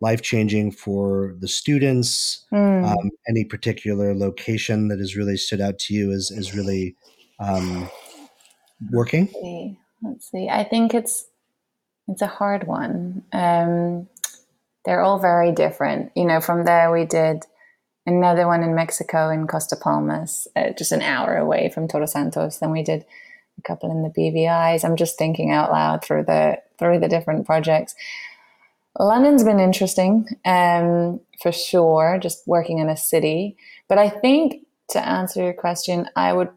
life 0.00 0.22
changing 0.22 0.72
for 0.72 1.34
the 1.40 1.48
students? 1.48 2.46
Mm. 2.52 2.86
Um, 2.88 3.10
any 3.28 3.44
particular 3.44 4.14
location 4.14 4.88
that 4.88 4.98
has 4.98 5.16
really 5.16 5.36
stood 5.36 5.60
out 5.60 5.78
to 5.80 5.94
you 5.94 6.10
is 6.10 6.30
is 6.30 6.54
really 6.54 6.96
um, 7.40 7.90
working? 8.90 9.26
Let's 9.26 9.40
see. 9.40 9.78
Let's 10.02 10.30
see. 10.30 10.48
I 10.48 10.64
think 10.64 10.94
it's 10.94 11.26
it's 12.06 12.22
a 12.22 12.26
hard 12.26 12.66
one. 12.66 13.24
Um, 13.32 14.08
they're 14.84 15.02
all 15.02 15.18
very 15.18 15.52
different. 15.52 16.12
You 16.16 16.24
know, 16.24 16.40
from 16.40 16.64
there 16.64 16.90
we 16.90 17.04
did 17.04 17.44
another 18.08 18.46
one 18.46 18.62
in 18.62 18.74
Mexico 18.74 19.28
in 19.30 19.46
Costa 19.46 19.76
Palmas, 19.76 20.48
uh, 20.56 20.70
just 20.76 20.92
an 20.92 21.02
hour 21.02 21.36
away 21.36 21.70
from 21.72 21.86
Todos 21.86 22.12
Santos. 22.12 22.58
Then 22.58 22.70
we 22.70 22.82
did 22.82 23.04
a 23.58 23.62
couple 23.62 23.90
in 23.90 24.02
the 24.02 24.08
BVI's. 24.08 24.84
I'm 24.84 24.96
just 24.96 25.18
thinking 25.18 25.52
out 25.52 25.70
loud 25.70 26.04
through 26.04 26.24
the 26.24 26.58
through 26.78 27.00
the 27.00 27.08
different 27.08 27.46
projects. 27.46 27.94
London's 28.98 29.44
been 29.44 29.60
interesting, 29.60 30.26
um, 30.44 31.20
for 31.40 31.52
sure, 31.52 32.18
just 32.20 32.46
working 32.46 32.78
in 32.78 32.88
a 32.88 32.96
city. 32.96 33.56
But 33.88 33.98
I 33.98 34.08
think 34.08 34.66
to 34.90 35.06
answer 35.06 35.42
your 35.42 35.52
question, 35.52 36.08
I 36.16 36.32
would 36.32 36.48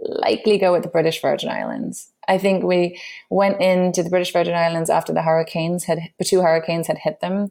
likely 0.00 0.58
go 0.58 0.72
with 0.72 0.82
the 0.82 0.88
British 0.88 1.20
Virgin 1.20 1.50
Islands. 1.50 2.10
I 2.28 2.38
think 2.38 2.62
we 2.62 3.00
went 3.30 3.60
into 3.60 4.02
the 4.02 4.10
British 4.10 4.32
Virgin 4.32 4.54
Islands 4.54 4.88
after 4.88 5.12
the 5.12 5.22
hurricanes 5.22 5.84
had 5.84 5.98
the 6.18 6.24
two 6.24 6.40
hurricanes 6.40 6.86
had 6.86 6.98
hit 6.98 7.20
them, 7.20 7.50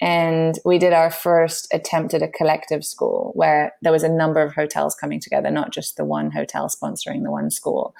and 0.00 0.58
we 0.64 0.78
did 0.78 0.92
our 0.92 1.10
first 1.10 1.68
attempt 1.72 2.12
at 2.12 2.22
a 2.22 2.28
collective 2.28 2.84
school 2.84 3.32
where 3.34 3.74
there 3.80 3.92
was 3.92 4.02
a 4.02 4.08
number 4.08 4.42
of 4.42 4.54
hotels 4.54 4.94
coming 4.94 5.20
together, 5.20 5.50
not 5.50 5.72
just 5.72 5.96
the 5.96 6.04
one 6.04 6.30
hotel 6.30 6.68
sponsoring 6.68 7.22
the 7.22 7.30
one 7.30 7.50
school, 7.50 7.94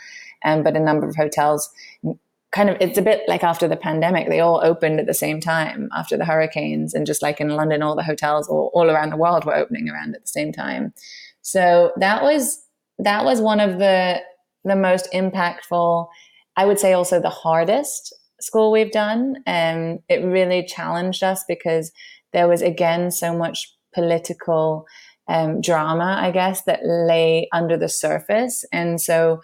um, 0.45 0.63
but 0.63 0.77
a 0.77 0.81
number 0.81 1.09
of 1.09 1.17
hotels. 1.17 1.71
Kind 2.53 2.71
of, 2.71 2.77
it's 2.81 2.99
a 2.99 3.03
bit 3.03 3.23
like 3.29 3.43
after 3.43 3.67
the 3.67 3.77
pandemic, 3.77 4.29
they 4.29 4.41
all 4.41 4.61
opened 4.63 5.01
at 5.01 5.07
the 5.07 5.15
same 5.15 5.41
time 5.41 5.89
after 5.97 6.17
the 6.17 6.25
hurricanes, 6.25 6.93
and 6.95 7.07
just 7.07 7.23
like 7.23 7.41
in 7.41 7.49
London, 7.49 7.83
all 7.83 7.97
the 7.97 8.03
hotels 8.03 8.49
all, 8.49 8.71
all 8.75 8.91
around 8.91 9.11
the 9.11 9.17
world 9.17 9.45
were 9.45 9.57
opening 9.57 9.89
around 9.89 10.15
at 10.15 10.23
the 10.23 10.29
same 10.29 10.53
time. 10.53 10.93
So 11.43 11.93
that 11.97 12.23
was 12.23 12.63
that 12.99 13.25
was 13.25 13.41
one 13.41 13.61
of 13.61 13.79
the 13.79 14.21
the 14.65 14.77
most 14.77 15.11
impactful. 15.13 16.09
I 16.57 16.67
would 16.67 16.79
say 16.79 16.93
also 16.93 17.21
the 17.21 17.31
hardest 17.31 18.15
school 18.41 18.73
we've 18.73 18.93
done. 18.93 19.37
Um, 19.47 20.01
it 20.09 20.25
really 20.25 20.65
challenged 20.65 21.23
us 21.23 21.45
because 21.49 21.93
there 22.33 22.49
was 22.49 22.63
again 22.63 23.11
so 23.11 23.37
much 23.37 23.73
political 23.95 24.87
um, 25.29 25.61
drama, 25.61 26.17
I 26.21 26.31
guess, 26.31 26.63
that 26.65 26.81
lay 26.85 27.49
under 27.53 27.77
the 27.77 27.89
surface. 27.89 28.65
And 28.73 29.01
so 29.01 29.41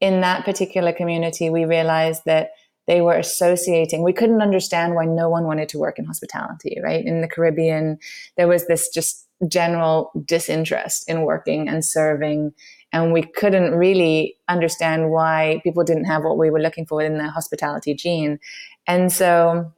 in 0.00 0.20
that 0.22 0.44
particular 0.44 0.92
community, 0.92 1.50
we 1.50 1.64
realized 1.64 2.22
that 2.26 2.50
they 2.88 3.00
were 3.00 3.14
associating. 3.14 4.02
We 4.02 4.12
couldn't 4.12 4.42
understand 4.42 4.94
why 4.94 5.04
no 5.04 5.28
one 5.28 5.44
wanted 5.44 5.68
to 5.70 5.78
work 5.78 5.98
in 5.98 6.04
hospitality, 6.04 6.78
right? 6.82 7.04
In 7.04 7.20
the 7.20 7.28
Caribbean, 7.28 7.98
there 8.36 8.48
was 8.48 8.66
this 8.66 8.88
just 8.88 9.28
general 9.46 10.10
disinterest 10.24 11.08
in 11.08 11.22
working 11.22 11.68
and 11.68 11.84
serving 11.84 12.52
and 12.92 13.12
we 13.12 13.22
couldn't 13.22 13.74
really 13.74 14.36
understand 14.48 15.10
why 15.10 15.60
people 15.64 15.84
didn't 15.84 16.04
have 16.04 16.24
what 16.24 16.38
we 16.38 16.50
were 16.50 16.60
looking 16.60 16.86
for 16.86 17.02
in 17.02 17.18
the 17.18 17.28
hospitality 17.28 17.94
gene. 17.94 18.38
And 18.86 19.12
so 19.12 19.72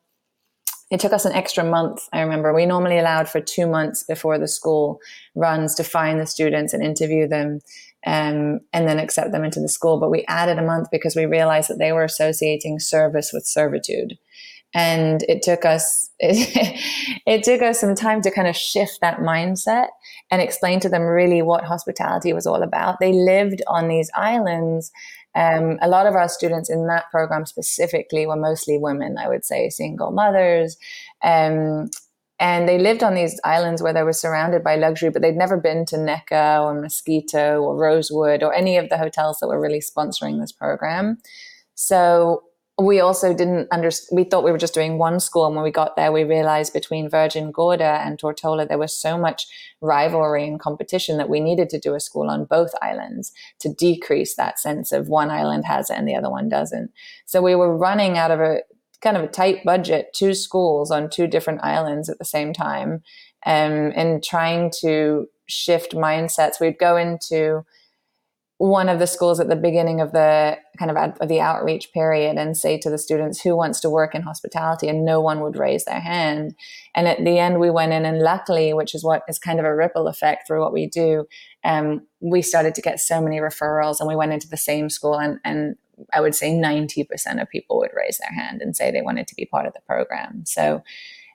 it 0.90 1.00
took 1.00 1.12
us 1.12 1.24
an 1.24 1.32
extra 1.32 1.64
month. 1.64 2.08
I 2.12 2.20
remember 2.20 2.52
we 2.52 2.66
normally 2.66 2.98
allowed 2.98 3.28
for 3.28 3.40
two 3.40 3.66
months 3.66 4.02
before 4.02 4.38
the 4.38 4.48
school 4.48 5.00
runs 5.34 5.74
to 5.76 5.84
find 5.84 6.20
the 6.20 6.26
students 6.26 6.72
and 6.72 6.82
interview 6.82 7.26
them 7.26 7.60
um, 8.06 8.60
and 8.72 8.86
then 8.86 8.98
accept 8.98 9.32
them 9.32 9.44
into 9.44 9.60
the 9.60 9.68
school. 9.68 9.98
But 9.98 10.10
we 10.10 10.24
added 10.28 10.58
a 10.58 10.62
month 10.62 10.88
because 10.92 11.16
we 11.16 11.26
realized 11.26 11.70
that 11.70 11.78
they 11.78 11.92
were 11.92 12.04
associating 12.04 12.78
service 12.78 13.30
with 13.32 13.46
servitude 13.46 14.18
and 14.74 15.22
it 15.28 15.42
took 15.42 15.64
us 15.64 16.10
it, 16.18 17.20
it, 17.26 17.42
took 17.44 17.62
us 17.62 17.80
some 17.80 17.94
time 17.94 18.20
to 18.22 18.30
kind 18.30 18.48
of 18.48 18.56
shift 18.56 18.98
that 19.00 19.18
mindset 19.18 19.88
and 20.30 20.42
explain 20.42 20.80
to 20.80 20.88
them 20.88 21.02
really 21.02 21.42
what 21.42 21.64
hospitality 21.64 22.32
was 22.32 22.46
all 22.46 22.62
about. 22.62 22.98
They 23.00 23.12
lived 23.12 23.62
on 23.66 23.88
these 23.88 24.10
islands. 24.14 24.90
Um, 25.36 25.78
a 25.80 25.88
lot 25.88 26.06
of 26.06 26.14
our 26.14 26.28
students 26.28 26.70
in 26.70 26.86
that 26.88 27.10
program 27.10 27.46
specifically 27.46 28.24
were 28.24 28.36
mostly 28.36 28.78
women 28.78 29.18
i 29.18 29.28
would 29.28 29.44
say 29.44 29.68
single 29.70 30.10
mothers. 30.10 30.76
Um, 31.22 31.90
and 32.40 32.68
they 32.68 32.78
lived 32.78 33.04
on 33.04 33.14
these 33.14 33.40
islands 33.44 33.80
where 33.80 33.92
they 33.92 34.02
were 34.02 34.12
surrounded 34.12 34.64
by 34.64 34.74
luxury, 34.74 35.10
but 35.10 35.22
they'd 35.22 35.36
never 35.36 35.56
been 35.56 35.86
to 35.86 35.96
Necker 35.96 36.58
or 36.60 36.74
Mosquito 36.74 37.62
or 37.62 37.76
Rosewood 37.76 38.42
or 38.42 38.52
any 38.52 38.76
of 38.76 38.88
the 38.88 38.98
hotels 38.98 39.38
that 39.38 39.46
were 39.46 39.60
really 39.60 39.80
sponsoring 39.80 40.40
this 40.40 40.50
program. 40.50 41.18
So 41.76 42.42
we 42.76 42.98
also 42.98 43.32
didn't 43.32 43.68
understand, 43.70 44.16
we 44.16 44.24
thought 44.24 44.42
we 44.42 44.50
were 44.50 44.58
just 44.58 44.74
doing 44.74 44.98
one 44.98 45.20
school. 45.20 45.46
And 45.46 45.54
when 45.54 45.64
we 45.64 45.70
got 45.70 45.94
there, 45.94 46.10
we 46.10 46.24
realized 46.24 46.72
between 46.72 47.08
Virgin 47.08 47.52
Gorda 47.52 48.00
and 48.04 48.18
Tortola, 48.18 48.66
there 48.66 48.78
was 48.78 48.96
so 48.96 49.16
much 49.16 49.46
rivalry 49.80 50.44
and 50.46 50.58
competition 50.58 51.16
that 51.18 51.28
we 51.28 51.40
needed 51.40 51.70
to 51.70 51.78
do 51.78 51.94
a 51.94 52.00
school 52.00 52.28
on 52.28 52.46
both 52.46 52.72
islands 52.82 53.32
to 53.60 53.72
decrease 53.72 54.34
that 54.34 54.58
sense 54.58 54.90
of 54.90 55.08
one 55.08 55.30
island 55.30 55.64
has 55.66 55.88
it 55.88 55.96
and 55.96 56.08
the 56.08 56.16
other 56.16 56.30
one 56.30 56.48
doesn't. 56.48 56.90
So 57.26 57.40
we 57.40 57.54
were 57.54 57.76
running 57.76 58.18
out 58.18 58.32
of 58.32 58.40
a 58.40 58.62
kind 59.00 59.16
of 59.16 59.22
a 59.22 59.28
tight 59.28 59.62
budget, 59.64 60.08
two 60.12 60.34
schools 60.34 60.90
on 60.90 61.10
two 61.10 61.28
different 61.28 61.62
islands 61.62 62.08
at 62.08 62.18
the 62.18 62.24
same 62.24 62.52
time, 62.52 63.02
um, 63.46 63.92
and 63.94 64.24
trying 64.24 64.72
to 64.80 65.26
shift 65.46 65.92
mindsets. 65.92 66.58
We'd 66.60 66.78
go 66.78 66.96
into, 66.96 67.64
one 68.58 68.88
of 68.88 68.98
the 68.98 69.06
schools 69.06 69.40
at 69.40 69.48
the 69.48 69.56
beginning 69.56 70.00
of 70.00 70.12
the 70.12 70.56
kind 70.78 70.90
of, 70.90 70.96
ad, 70.96 71.16
of 71.20 71.28
the 71.28 71.40
outreach 71.40 71.92
period 71.92 72.36
and 72.36 72.56
say 72.56 72.78
to 72.78 72.88
the 72.88 72.98
students 72.98 73.40
who 73.40 73.56
wants 73.56 73.80
to 73.80 73.90
work 73.90 74.14
in 74.14 74.22
hospitality? 74.22 74.88
And 74.88 75.04
no 75.04 75.20
one 75.20 75.40
would 75.40 75.56
raise 75.56 75.84
their 75.84 76.00
hand. 76.00 76.54
And 76.94 77.08
at 77.08 77.24
the 77.24 77.38
end 77.38 77.58
we 77.58 77.70
went 77.70 77.92
in 77.92 78.04
and 78.04 78.20
luckily 78.20 78.72
which 78.72 78.94
is 78.94 79.02
what 79.02 79.22
is 79.28 79.38
kind 79.38 79.58
of 79.58 79.66
a 79.66 79.74
ripple 79.74 80.06
effect 80.06 80.46
through 80.46 80.60
what 80.60 80.72
we 80.72 80.86
do 80.86 81.26
um, 81.64 82.06
we 82.20 82.42
started 82.42 82.74
to 82.74 82.82
get 82.82 83.00
so 83.00 83.20
many 83.20 83.38
referrals 83.38 83.98
and 83.98 84.08
we 84.08 84.16
went 84.16 84.32
into 84.32 84.48
the 84.48 84.56
same 84.56 84.88
school 84.88 85.18
and, 85.18 85.40
and 85.44 85.76
i 86.12 86.20
would 86.20 86.34
say 86.34 86.50
90% 86.50 87.40
of 87.40 87.48
people 87.48 87.78
would 87.78 87.90
raise 87.94 88.18
their 88.18 88.32
hand 88.32 88.60
and 88.62 88.76
say 88.76 88.90
they 88.90 89.02
wanted 89.02 89.26
to 89.28 89.34
be 89.34 89.46
part 89.46 89.66
of 89.66 89.72
the 89.72 89.80
program. 89.86 90.44
So 90.46 90.82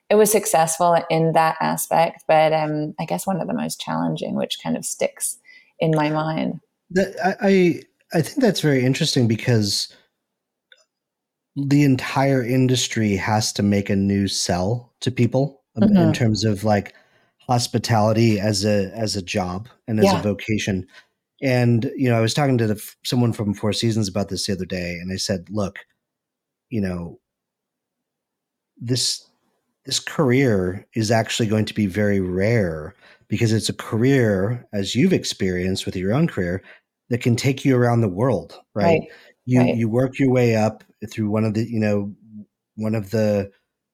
it 0.08 0.14
was 0.14 0.30
successful 0.32 0.96
in 1.10 1.32
that 1.32 1.56
aspect 1.60 2.24
but 2.26 2.52
um, 2.52 2.94
i 2.98 3.04
guess 3.04 3.26
one 3.26 3.40
of 3.40 3.46
the 3.46 3.54
most 3.54 3.80
challenging 3.80 4.36
which 4.36 4.58
kind 4.62 4.76
of 4.76 4.84
sticks 4.84 5.38
in 5.78 5.92
my 5.94 6.10
mind 6.10 6.60
that, 6.90 7.36
I 7.40 7.82
I 8.12 8.22
think 8.22 8.40
that's 8.40 8.60
very 8.60 8.84
interesting 8.84 9.28
because 9.28 9.94
the 11.56 11.84
entire 11.84 12.44
industry 12.44 13.16
has 13.16 13.52
to 13.54 13.62
make 13.62 13.90
a 13.90 13.96
new 13.96 14.28
sell 14.28 14.92
to 15.00 15.10
people 15.10 15.62
mm-hmm. 15.78 15.96
in 15.96 16.12
terms 16.12 16.44
of 16.44 16.64
like 16.64 16.94
hospitality 17.38 18.38
as 18.38 18.64
a 18.64 18.90
as 18.94 19.16
a 19.16 19.22
job 19.22 19.68
and 19.86 19.98
as 19.98 20.06
yeah. 20.06 20.20
a 20.20 20.22
vocation. 20.22 20.86
And 21.42 21.90
you 21.96 22.08
know, 22.08 22.18
I 22.18 22.20
was 22.20 22.34
talking 22.34 22.58
to 22.58 22.66
the, 22.66 22.94
someone 23.04 23.32
from 23.32 23.54
Four 23.54 23.72
Seasons 23.72 24.08
about 24.08 24.28
this 24.28 24.46
the 24.46 24.52
other 24.52 24.66
day, 24.66 24.98
and 25.00 25.12
I 25.12 25.16
said, 25.16 25.46
"Look, 25.50 25.78
you 26.68 26.80
know, 26.80 27.18
this 28.76 29.26
this 29.86 29.98
career 29.98 30.86
is 30.94 31.10
actually 31.10 31.48
going 31.48 31.64
to 31.64 31.74
be 31.74 31.86
very 31.86 32.20
rare 32.20 32.94
because 33.28 33.52
it's 33.52 33.68
a 33.68 33.74
career, 33.74 34.66
as 34.72 34.94
you've 34.94 35.12
experienced 35.12 35.86
with 35.86 35.96
your 35.96 36.12
own 36.12 36.26
career, 36.26 36.62
that 37.10 37.22
can 37.22 37.36
take 37.36 37.64
you 37.64 37.76
around 37.76 38.00
the 38.00 38.08
world, 38.08 38.58
right? 38.74 38.84
right. 38.84 39.02
You 39.44 39.60
right. 39.60 39.76
you 39.76 39.88
work 39.88 40.18
your 40.18 40.30
way 40.30 40.56
up 40.56 40.84
through 41.10 41.30
one 41.30 41.44
of 41.44 41.54
the 41.54 41.68
you 41.68 41.80
know 41.80 42.14
one 42.76 42.94
of 42.94 43.10
the 43.10 43.50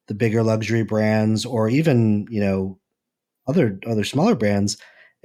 the 0.06 0.14
bigger 0.14 0.42
luxury 0.42 0.84
brands 0.84 1.44
or 1.44 1.68
even 1.68 2.26
you 2.30 2.40
know 2.40 2.78
other 3.48 3.78
other 3.86 4.04
smaller 4.04 4.34
brands 4.34 4.76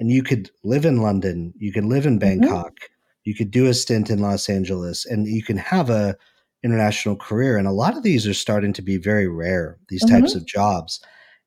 and 0.02 0.10
you 0.10 0.22
could 0.24 0.50
live 0.64 0.84
in 0.84 1.00
London, 1.00 1.54
you 1.56 1.72
can 1.72 1.88
live 1.88 2.06
in 2.06 2.18
mm-hmm. 2.18 2.40
Bangkok, 2.40 2.72
mm-hmm. 2.72 3.22
you 3.24 3.36
could 3.36 3.52
do 3.52 3.66
a 3.66 3.74
stint 3.74 4.10
in 4.10 4.18
Los 4.18 4.48
Angeles, 4.48 5.06
and 5.06 5.28
you 5.28 5.44
can 5.44 5.56
have 5.56 5.90
a 5.90 6.16
international 6.64 7.16
career. 7.16 7.56
And 7.56 7.68
a 7.68 7.72
lot 7.72 7.96
of 7.96 8.02
these 8.02 8.26
are 8.26 8.34
starting 8.34 8.72
to 8.72 8.82
be 8.82 8.96
very 8.96 9.28
rare, 9.28 9.78
these 9.88 10.04
mm-hmm. 10.04 10.20
types 10.20 10.34
of 10.34 10.46
jobs. 10.46 11.00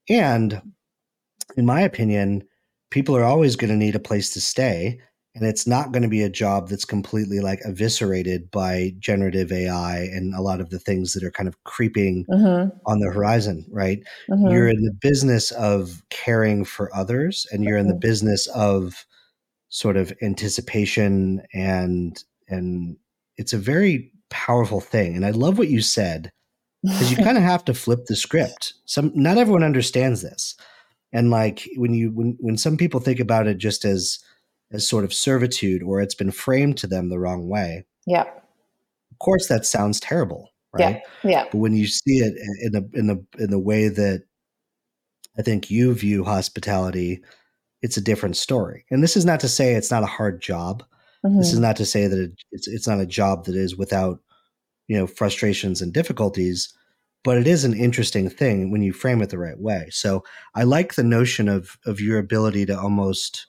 And 0.09 0.61
in 1.57 1.65
my 1.65 1.81
opinion, 1.81 2.43
people 2.91 3.15
are 3.17 3.23
always 3.23 3.55
going 3.55 3.71
to 3.71 3.77
need 3.77 3.95
a 3.95 3.99
place 3.99 4.29
to 4.31 4.41
stay 4.41 4.99
and 5.35 5.45
it's 5.45 5.67
not 5.67 5.91
going 5.91 6.01
to 6.01 6.09
be 6.09 6.23
a 6.23 6.29
job 6.29 6.69
that's 6.69 6.85
completely 6.85 7.41
like 7.41 7.59
eviscerated 7.65 8.49
by 8.51 8.93
generative 8.99 9.51
AI 9.51 9.97
and 9.97 10.33
a 10.33 10.41
lot 10.41 10.61
of 10.61 10.69
the 10.69 10.79
things 10.79 11.11
that 11.11 11.23
are 11.23 11.31
kind 11.31 11.49
of 11.49 11.61
creeping 11.65 12.25
mm-hmm. 12.31 12.69
on 12.85 12.99
the 12.99 13.11
horizon, 13.11 13.65
right? 13.69 13.99
Mm-hmm. 14.29 14.47
You're 14.47 14.69
in 14.69 14.81
the 14.83 14.95
business 15.01 15.51
of 15.51 16.01
caring 16.09 16.63
for 16.63 16.93
others 16.95 17.45
and 17.51 17.65
you're 17.65 17.77
in 17.77 17.87
the 17.87 17.93
mm-hmm. 17.93 17.99
business 17.99 18.47
of 18.47 19.05
sort 19.67 19.97
of 19.97 20.13
anticipation 20.21 21.41
and 21.53 22.23
and 22.47 22.95
it's 23.37 23.51
a 23.51 23.57
very 23.57 24.11
powerful 24.29 24.79
thing. 24.79 25.15
And 25.17 25.25
I 25.25 25.31
love 25.31 25.57
what 25.57 25.67
you 25.67 25.81
said 25.81 26.31
because 26.81 27.11
you 27.11 27.17
kind 27.17 27.37
of 27.37 27.43
have 27.43 27.65
to 27.65 27.73
flip 27.73 28.05
the 28.05 28.15
script. 28.15 28.73
Some 28.85 29.11
not 29.13 29.37
everyone 29.37 29.63
understands 29.63 30.21
this. 30.21 30.55
And 31.11 31.29
like 31.29 31.67
when 31.75 31.93
you 31.93 32.11
when 32.11 32.37
when 32.39 32.57
some 32.57 32.77
people 32.77 33.01
think 33.01 33.19
about 33.19 33.47
it 33.47 33.57
just 33.57 33.83
as 33.83 34.19
as 34.71 34.87
sort 34.87 35.03
of 35.03 35.13
servitude 35.13 35.83
or 35.83 36.01
it's 36.01 36.15
been 36.15 36.31
framed 36.31 36.77
to 36.77 36.87
them 36.87 37.09
the 37.09 37.19
wrong 37.19 37.47
way. 37.47 37.85
Yeah. 38.05 38.23
Of 38.23 39.19
course 39.19 39.47
that 39.47 39.65
sounds 39.65 39.99
terrible, 39.99 40.51
right? 40.73 41.01
Yeah. 41.23 41.29
Yeah. 41.29 41.43
But 41.51 41.59
when 41.59 41.73
you 41.73 41.87
see 41.87 42.17
it 42.17 42.33
in 42.61 42.71
the 42.71 42.89
in 42.93 43.07
the 43.07 43.25
in 43.37 43.49
the 43.49 43.59
way 43.59 43.87
that 43.87 44.23
I 45.37 45.41
think 45.41 45.69
you 45.69 45.93
view 45.93 46.23
hospitality, 46.23 47.21
it's 47.81 47.97
a 47.97 48.01
different 48.01 48.37
story. 48.37 48.85
And 48.89 49.03
this 49.03 49.15
is 49.15 49.25
not 49.25 49.39
to 49.41 49.47
say 49.47 49.73
it's 49.73 49.91
not 49.91 50.03
a 50.03 50.07
hard 50.07 50.41
job. 50.41 50.83
Mm-hmm. 51.25 51.37
This 51.37 51.47
is 51.47 51.55
mm-hmm. 51.55 51.63
not 51.63 51.75
to 51.77 51.85
say 51.85 52.07
that 52.07 52.19
it, 52.19 52.31
it's 52.51 52.67
it's 52.67 52.87
not 52.87 52.99
a 52.99 53.05
job 53.05 53.45
that 53.45 53.55
is 53.55 53.77
without 53.77 54.19
you 54.87 54.97
know 54.97 55.07
frustrations 55.07 55.81
and 55.81 55.93
difficulties 55.93 56.73
but 57.23 57.37
it 57.37 57.47
is 57.47 57.63
an 57.63 57.73
interesting 57.73 58.29
thing 58.29 58.71
when 58.71 58.83
you 58.83 58.93
frame 58.93 59.21
it 59.21 59.29
the 59.29 59.37
right 59.37 59.59
way 59.59 59.87
so 59.89 60.23
i 60.53 60.63
like 60.63 60.95
the 60.95 61.03
notion 61.03 61.47
of 61.47 61.77
of 61.85 61.99
your 61.99 62.17
ability 62.19 62.65
to 62.65 62.79
almost 62.79 63.47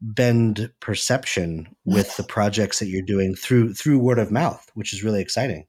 bend 0.00 0.70
perception 0.80 1.74
with 1.84 2.16
the 2.16 2.22
projects 2.28 2.78
that 2.78 2.86
you're 2.86 3.02
doing 3.02 3.34
through 3.34 3.74
through 3.74 3.98
word 3.98 4.18
of 4.18 4.30
mouth 4.30 4.70
which 4.74 4.92
is 4.92 5.02
really 5.02 5.20
exciting. 5.20 5.66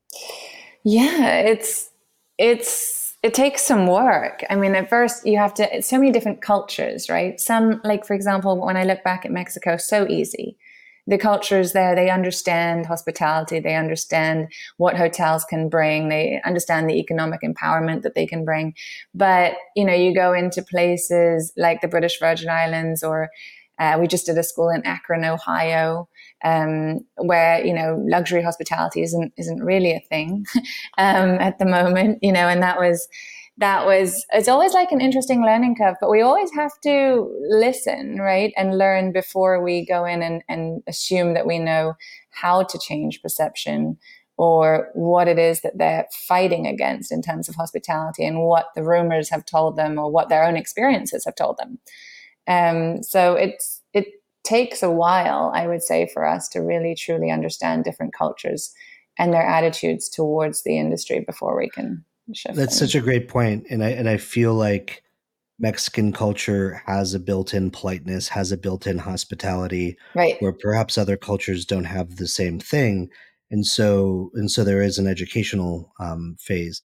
Yeah 0.83 1.37
it's 1.39 1.89
it's 2.37 3.05
it 3.23 3.33
takes 3.33 3.63
some 3.63 3.87
work. 3.87 4.43
I 4.49 4.55
mean 4.55 4.75
at 4.75 4.89
first 4.89 5.25
you 5.25 5.37
have 5.37 5.53
to 5.55 5.75
it's 5.75 5.89
so 5.89 5.97
many 5.97 6.11
different 6.11 6.41
cultures 6.41 7.09
right? 7.09 7.39
Some 7.39 7.81
like 7.83 8.05
for 8.05 8.13
example 8.13 8.63
when 8.63 8.77
i 8.77 8.83
look 8.83 9.03
back 9.03 9.25
at 9.25 9.31
mexico 9.31 9.77
so 9.77 10.07
easy. 10.07 10.57
The 11.07 11.19
cultures 11.19 11.73
there 11.73 11.95
they 11.95 12.09
understand 12.09 12.87
hospitality 12.87 13.59
they 13.59 13.75
understand 13.75 14.47
what 14.77 14.97
hotels 14.97 15.45
can 15.45 15.69
bring 15.69 16.09
they 16.09 16.41
understand 16.43 16.89
the 16.89 16.99
economic 16.99 17.41
empowerment 17.41 18.01
that 18.01 18.15
they 18.15 18.25
can 18.25 18.43
bring. 18.43 18.73
But 19.13 19.53
you 19.75 19.85
know 19.85 19.93
you 19.93 20.13
go 20.13 20.33
into 20.33 20.61
places 20.61 21.53
like 21.57 21.81
the 21.81 21.87
british 21.87 22.19
virgin 22.19 22.49
islands 22.49 23.01
or 23.03 23.29
uh, 23.79 23.97
we 23.99 24.07
just 24.07 24.25
did 24.25 24.37
a 24.37 24.43
school 24.43 24.69
in 24.69 24.85
Akron, 24.85 25.25
Ohio, 25.25 26.07
um, 26.43 26.99
where 27.17 27.63
you 27.65 27.73
know 27.73 28.01
luxury 28.07 28.41
hospitality 28.41 29.01
isn't 29.01 29.33
isn't 29.37 29.63
really 29.63 29.91
a 29.91 30.05
thing 30.09 30.45
um, 30.97 31.31
at 31.39 31.59
the 31.59 31.65
moment. 31.65 32.19
You 32.21 32.31
know, 32.31 32.47
and 32.47 32.61
that 32.63 32.79
was 32.79 33.07
that 33.57 33.85
was 33.85 34.25
it's 34.33 34.47
always 34.47 34.73
like 34.73 34.91
an 34.91 35.01
interesting 35.01 35.43
learning 35.43 35.75
curve, 35.75 35.95
but 36.01 36.09
we 36.09 36.21
always 36.21 36.51
have 36.53 36.71
to 36.81 37.29
listen, 37.49 38.17
right, 38.19 38.53
and 38.57 38.77
learn 38.77 39.11
before 39.11 39.63
we 39.63 39.85
go 39.85 40.05
in 40.05 40.21
and, 40.21 40.43
and 40.49 40.83
assume 40.87 41.33
that 41.33 41.47
we 41.47 41.59
know 41.59 41.95
how 42.31 42.63
to 42.63 42.77
change 42.77 43.21
perception 43.21 43.97
or 44.37 44.89
what 44.93 45.29
it 45.29 45.39
is 45.39 45.61
that 45.61 45.77
they're 45.77 46.05
fighting 46.11 46.67
against 46.67 47.11
in 47.11 47.21
terms 47.21 47.47
of 47.47 47.55
hospitality 47.55 48.25
and 48.25 48.41
what 48.41 48.67
the 48.75 48.83
rumors 48.83 49.29
have 49.29 49.45
told 49.45 49.77
them 49.77 49.97
or 49.97 50.11
what 50.11 50.27
their 50.27 50.43
own 50.43 50.57
experiences 50.57 51.23
have 51.23 51.35
told 51.35 51.57
them. 51.57 51.79
Um, 52.47 53.03
so 53.03 53.35
it's 53.35 53.81
it 53.93 54.07
takes 54.43 54.83
a 54.83 54.91
while, 54.91 55.51
I 55.53 55.67
would 55.67 55.81
say, 55.81 56.09
for 56.13 56.25
us 56.25 56.47
to 56.49 56.59
really 56.59 56.95
truly 56.95 57.31
understand 57.31 57.83
different 57.83 58.13
cultures 58.13 58.73
and 59.17 59.33
their 59.33 59.45
attitudes 59.45 60.09
towards 60.09 60.63
the 60.63 60.77
industry 60.77 61.23
before 61.25 61.57
we 61.57 61.69
can 61.69 62.03
shift. 62.33 62.55
That's 62.55 62.77
such 62.77 62.95
a 62.95 63.01
great 63.01 63.27
point, 63.27 63.65
and 63.69 63.83
I 63.83 63.89
and 63.89 64.09
I 64.09 64.17
feel 64.17 64.53
like 64.53 65.03
Mexican 65.59 66.11
culture 66.11 66.81
has 66.85 67.13
a 67.13 67.19
built-in 67.19 67.71
politeness, 67.71 68.27
has 68.29 68.51
a 68.51 68.57
built-in 68.57 68.97
hospitality, 68.99 69.97
right? 70.13 70.41
Where 70.41 70.53
perhaps 70.53 70.97
other 70.97 71.17
cultures 71.17 71.65
don't 71.65 71.85
have 71.85 72.17
the 72.17 72.27
same 72.27 72.59
thing, 72.59 73.09
and 73.49 73.65
so 73.65 74.31
and 74.33 74.51
so 74.51 74.63
there 74.63 74.81
is 74.81 74.97
an 74.97 75.07
educational 75.07 75.93
um, 75.99 76.35
phase. 76.39 76.81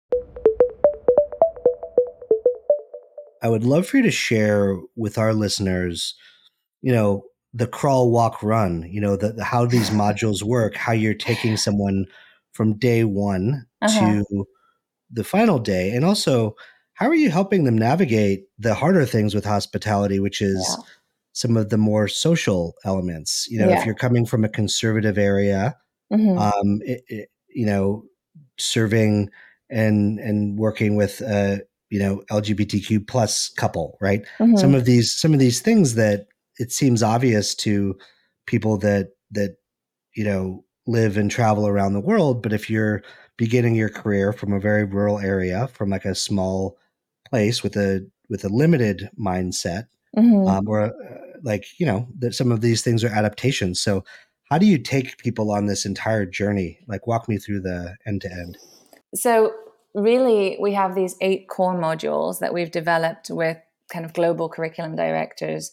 I 3.45 3.47
would 3.47 3.63
love 3.63 3.85
for 3.85 3.97
you 3.97 4.03
to 4.03 4.11
share 4.11 4.75
with 4.95 5.19
our 5.19 5.31
listeners, 5.31 6.15
you 6.81 6.91
know, 6.91 7.25
the 7.53 7.67
crawl, 7.67 8.09
walk, 8.09 8.41
run, 8.41 8.89
you 8.91 8.99
know, 8.99 9.15
the, 9.15 9.33
the 9.33 9.43
how 9.43 9.67
these 9.67 9.89
modules 9.91 10.41
work, 10.41 10.75
how 10.75 10.93
you're 10.93 11.13
taking 11.13 11.55
someone 11.55 12.07
from 12.53 12.79
day 12.79 13.03
one 13.03 13.67
uh-huh. 13.83 14.23
to 14.25 14.47
the 15.11 15.23
final 15.23 15.59
day. 15.59 15.91
And 15.91 16.03
also, 16.03 16.55
how 16.95 17.05
are 17.05 17.13
you 17.13 17.29
helping 17.29 17.65
them 17.65 17.77
navigate 17.77 18.45
the 18.57 18.73
harder 18.73 19.05
things 19.05 19.35
with 19.35 19.45
hospitality, 19.45 20.19
which 20.19 20.41
is 20.41 20.65
yeah. 20.67 20.83
some 21.33 21.55
of 21.55 21.69
the 21.69 21.77
more 21.77 22.07
social 22.07 22.73
elements? 22.83 23.47
You 23.47 23.59
know, 23.59 23.69
yeah. 23.69 23.79
if 23.79 23.85
you're 23.85 23.93
coming 23.93 24.25
from 24.25 24.43
a 24.43 24.49
conservative 24.49 25.19
area, 25.19 25.77
mm-hmm. 26.11 26.35
um, 26.39 26.81
it, 26.83 27.03
it, 27.09 27.29
you 27.49 27.67
know, 27.67 28.05
serving 28.57 29.29
and 29.69 30.17
and 30.17 30.57
working 30.57 30.95
with 30.95 31.21
uh, 31.21 31.57
you 31.89 31.99
know 31.99 32.21
lgbtq 32.31 33.07
plus 33.07 33.49
couple 33.49 33.97
right 34.01 34.25
mm-hmm. 34.39 34.55
some 34.57 34.73
of 34.73 34.85
these 34.85 35.13
some 35.13 35.33
of 35.33 35.39
these 35.39 35.61
things 35.61 35.95
that 35.95 36.27
it 36.57 36.71
seems 36.71 37.03
obvious 37.03 37.53
to 37.55 37.95
people 38.47 38.77
that 38.77 39.09
that 39.31 39.57
you 40.15 40.23
know 40.23 40.63
live 40.87 41.17
and 41.17 41.31
travel 41.31 41.67
around 41.67 41.93
the 41.93 41.99
world 41.99 42.41
but 42.41 42.53
if 42.53 42.69
you're 42.69 43.01
beginning 43.37 43.75
your 43.75 43.89
career 43.89 44.31
from 44.31 44.53
a 44.53 44.59
very 44.59 44.83
rural 44.83 45.19
area 45.19 45.67
from 45.67 45.89
like 45.89 46.05
a 46.05 46.15
small 46.15 46.77
place 47.29 47.63
with 47.63 47.75
a 47.75 48.07
with 48.29 48.43
a 48.43 48.49
limited 48.49 49.09
mindset 49.19 49.85
mm-hmm. 50.15 50.47
um, 50.47 50.67
or 50.67 50.81
uh, 50.81 50.91
like 51.43 51.65
you 51.79 51.85
know 51.85 52.07
that 52.17 52.33
some 52.33 52.51
of 52.51 52.61
these 52.61 52.81
things 52.81 53.03
are 53.03 53.09
adaptations 53.09 53.81
so 53.81 54.03
how 54.49 54.57
do 54.57 54.65
you 54.65 54.77
take 54.77 55.17
people 55.17 55.51
on 55.51 55.65
this 55.65 55.85
entire 55.85 56.25
journey 56.25 56.79
like 56.87 57.07
walk 57.07 57.27
me 57.27 57.37
through 57.37 57.59
the 57.59 57.95
end 58.05 58.21
to 58.21 58.31
end 58.31 58.57
so 59.13 59.53
really, 59.95 60.57
we 60.59 60.73
have 60.73 60.93
these 60.93 61.15
eight 61.21 61.47
core 61.47 61.75
modules 61.75 62.39
that 62.39 62.53
we've 62.53 62.71
developed 62.71 63.29
with 63.29 63.57
kind 63.91 64.05
of 64.05 64.13
global 64.13 64.49
curriculum 64.49 64.95
directors. 64.95 65.71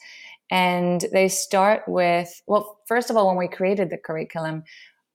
And 0.51 1.05
they 1.13 1.29
start 1.29 1.83
with, 1.87 2.43
well, 2.47 2.79
first 2.87 3.11
of 3.11 3.17
all, 3.17 3.27
when 3.27 3.37
we 3.37 3.49
created 3.49 3.91
the 3.91 3.99
curriculum, 3.99 4.65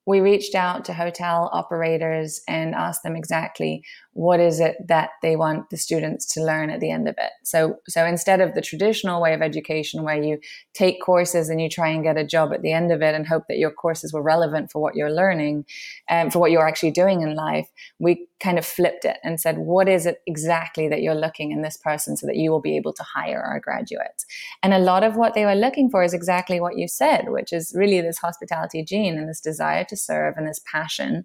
we 0.05 0.19
reached 0.19 0.55
out 0.55 0.85
to 0.85 0.93
hotel 0.93 1.49
operators 1.51 2.41
and 2.47 2.73
asked 2.73 3.03
them 3.03 3.15
exactly 3.15 3.83
what 4.17 4.39
is 4.39 4.59
it 4.59 4.75
that 4.87 5.11
they 5.21 5.35
want 5.35 5.69
the 5.69 5.77
students 5.77 6.25
to 6.25 6.43
learn 6.43 6.71
at 6.71 6.79
the 6.79 6.89
end 6.89 7.07
of 7.07 7.13
it? 7.19 7.33
So 7.43 7.77
so 7.87 8.03
instead 8.03 8.41
of 8.41 8.55
the 8.55 8.61
traditional 8.61 9.21
way 9.21 9.35
of 9.35 9.43
education 9.43 10.01
where 10.01 10.21
you 10.21 10.39
take 10.73 10.99
courses 11.03 11.49
and 11.49 11.61
you 11.61 11.69
try 11.69 11.89
and 11.89 12.03
get 12.03 12.17
a 12.17 12.25
job 12.25 12.51
at 12.51 12.63
the 12.63 12.71
end 12.71 12.91
of 12.91 13.03
it 13.03 13.13
and 13.13 13.27
hope 13.27 13.43
that 13.47 13.59
your 13.59 13.69
courses 13.69 14.11
were 14.11 14.23
relevant 14.23 14.71
for 14.71 14.81
what 14.81 14.95
you're 14.95 15.11
learning 15.11 15.65
and 16.09 16.27
um, 16.27 16.31
for 16.31 16.39
what 16.39 16.49
you're 16.49 16.67
actually 16.67 16.89
doing 16.89 17.21
in 17.21 17.35
life 17.35 17.69
we 17.99 18.27
kind 18.39 18.57
of 18.57 18.65
flipped 18.65 19.05
it 19.05 19.17
and 19.23 19.39
said 19.39 19.59
what 19.59 19.87
is 19.87 20.07
it 20.07 20.21
exactly 20.25 20.87
that 20.87 21.03
you're 21.03 21.13
looking 21.13 21.51
in 21.51 21.61
this 21.61 21.77
person 21.77 22.17
so 22.17 22.25
that 22.25 22.37
you 22.37 22.49
will 22.49 22.61
be 22.61 22.75
able 22.75 22.93
to 22.93 23.03
hire 23.03 23.41
our 23.41 23.59
graduates? 23.59 24.25
And 24.63 24.73
a 24.73 24.79
lot 24.79 25.03
of 25.03 25.15
what 25.15 25.35
they 25.35 25.45
were 25.45 25.53
looking 25.53 25.91
for 25.91 26.01
is 26.01 26.15
exactly 26.15 26.59
what 26.59 26.75
you 26.75 26.87
said 26.87 27.29
which 27.29 27.53
is 27.53 27.71
really 27.75 28.01
this 28.01 28.17
hospitality 28.17 28.83
gene 28.83 29.15
and 29.15 29.29
this 29.29 29.41
desire 29.41 29.83
to 29.83 29.95
serve 29.95 30.33
and 30.37 30.47
this 30.47 30.61
passion 30.71 31.23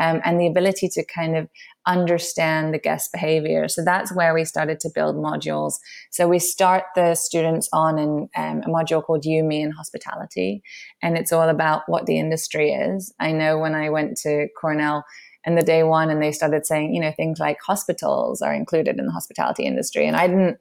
um, 0.00 0.20
and 0.24 0.40
the 0.40 0.48
ability 0.48 0.88
to 0.88 1.04
kind 1.04 1.36
of 1.36 1.48
understand 1.86 2.72
the 2.72 2.78
guest 2.78 3.12
behavior. 3.12 3.68
So 3.68 3.84
that's 3.84 4.14
where 4.14 4.34
we 4.34 4.44
started 4.44 4.80
to 4.80 4.90
build 4.94 5.16
modules. 5.16 5.74
So 6.10 6.28
we 6.28 6.38
start 6.38 6.84
the 6.94 7.14
students 7.14 7.68
on 7.72 7.98
in 7.98 8.28
um, 8.36 8.62
a 8.62 8.68
module 8.68 9.02
called 9.02 9.24
You, 9.24 9.42
Me, 9.42 9.62
and 9.62 9.74
Hospitality. 9.74 10.62
And 11.02 11.16
it's 11.16 11.32
all 11.32 11.48
about 11.48 11.82
what 11.88 12.06
the 12.06 12.18
industry 12.18 12.72
is. 12.72 13.12
I 13.18 13.32
know 13.32 13.58
when 13.58 13.74
I 13.74 13.90
went 13.90 14.16
to 14.18 14.48
Cornell, 14.60 15.04
and 15.44 15.58
the 15.58 15.62
day 15.62 15.82
one 15.82 16.08
and 16.08 16.22
they 16.22 16.30
started 16.30 16.64
saying 16.64 16.94
you 16.94 17.00
know 17.00 17.10
things 17.10 17.40
like 17.40 17.58
hospitals 17.60 18.40
are 18.42 18.54
included 18.54 18.98
in 18.98 19.06
the 19.06 19.12
hospitality 19.12 19.64
industry 19.64 20.06
and 20.06 20.16
i 20.16 20.28
didn't 20.28 20.56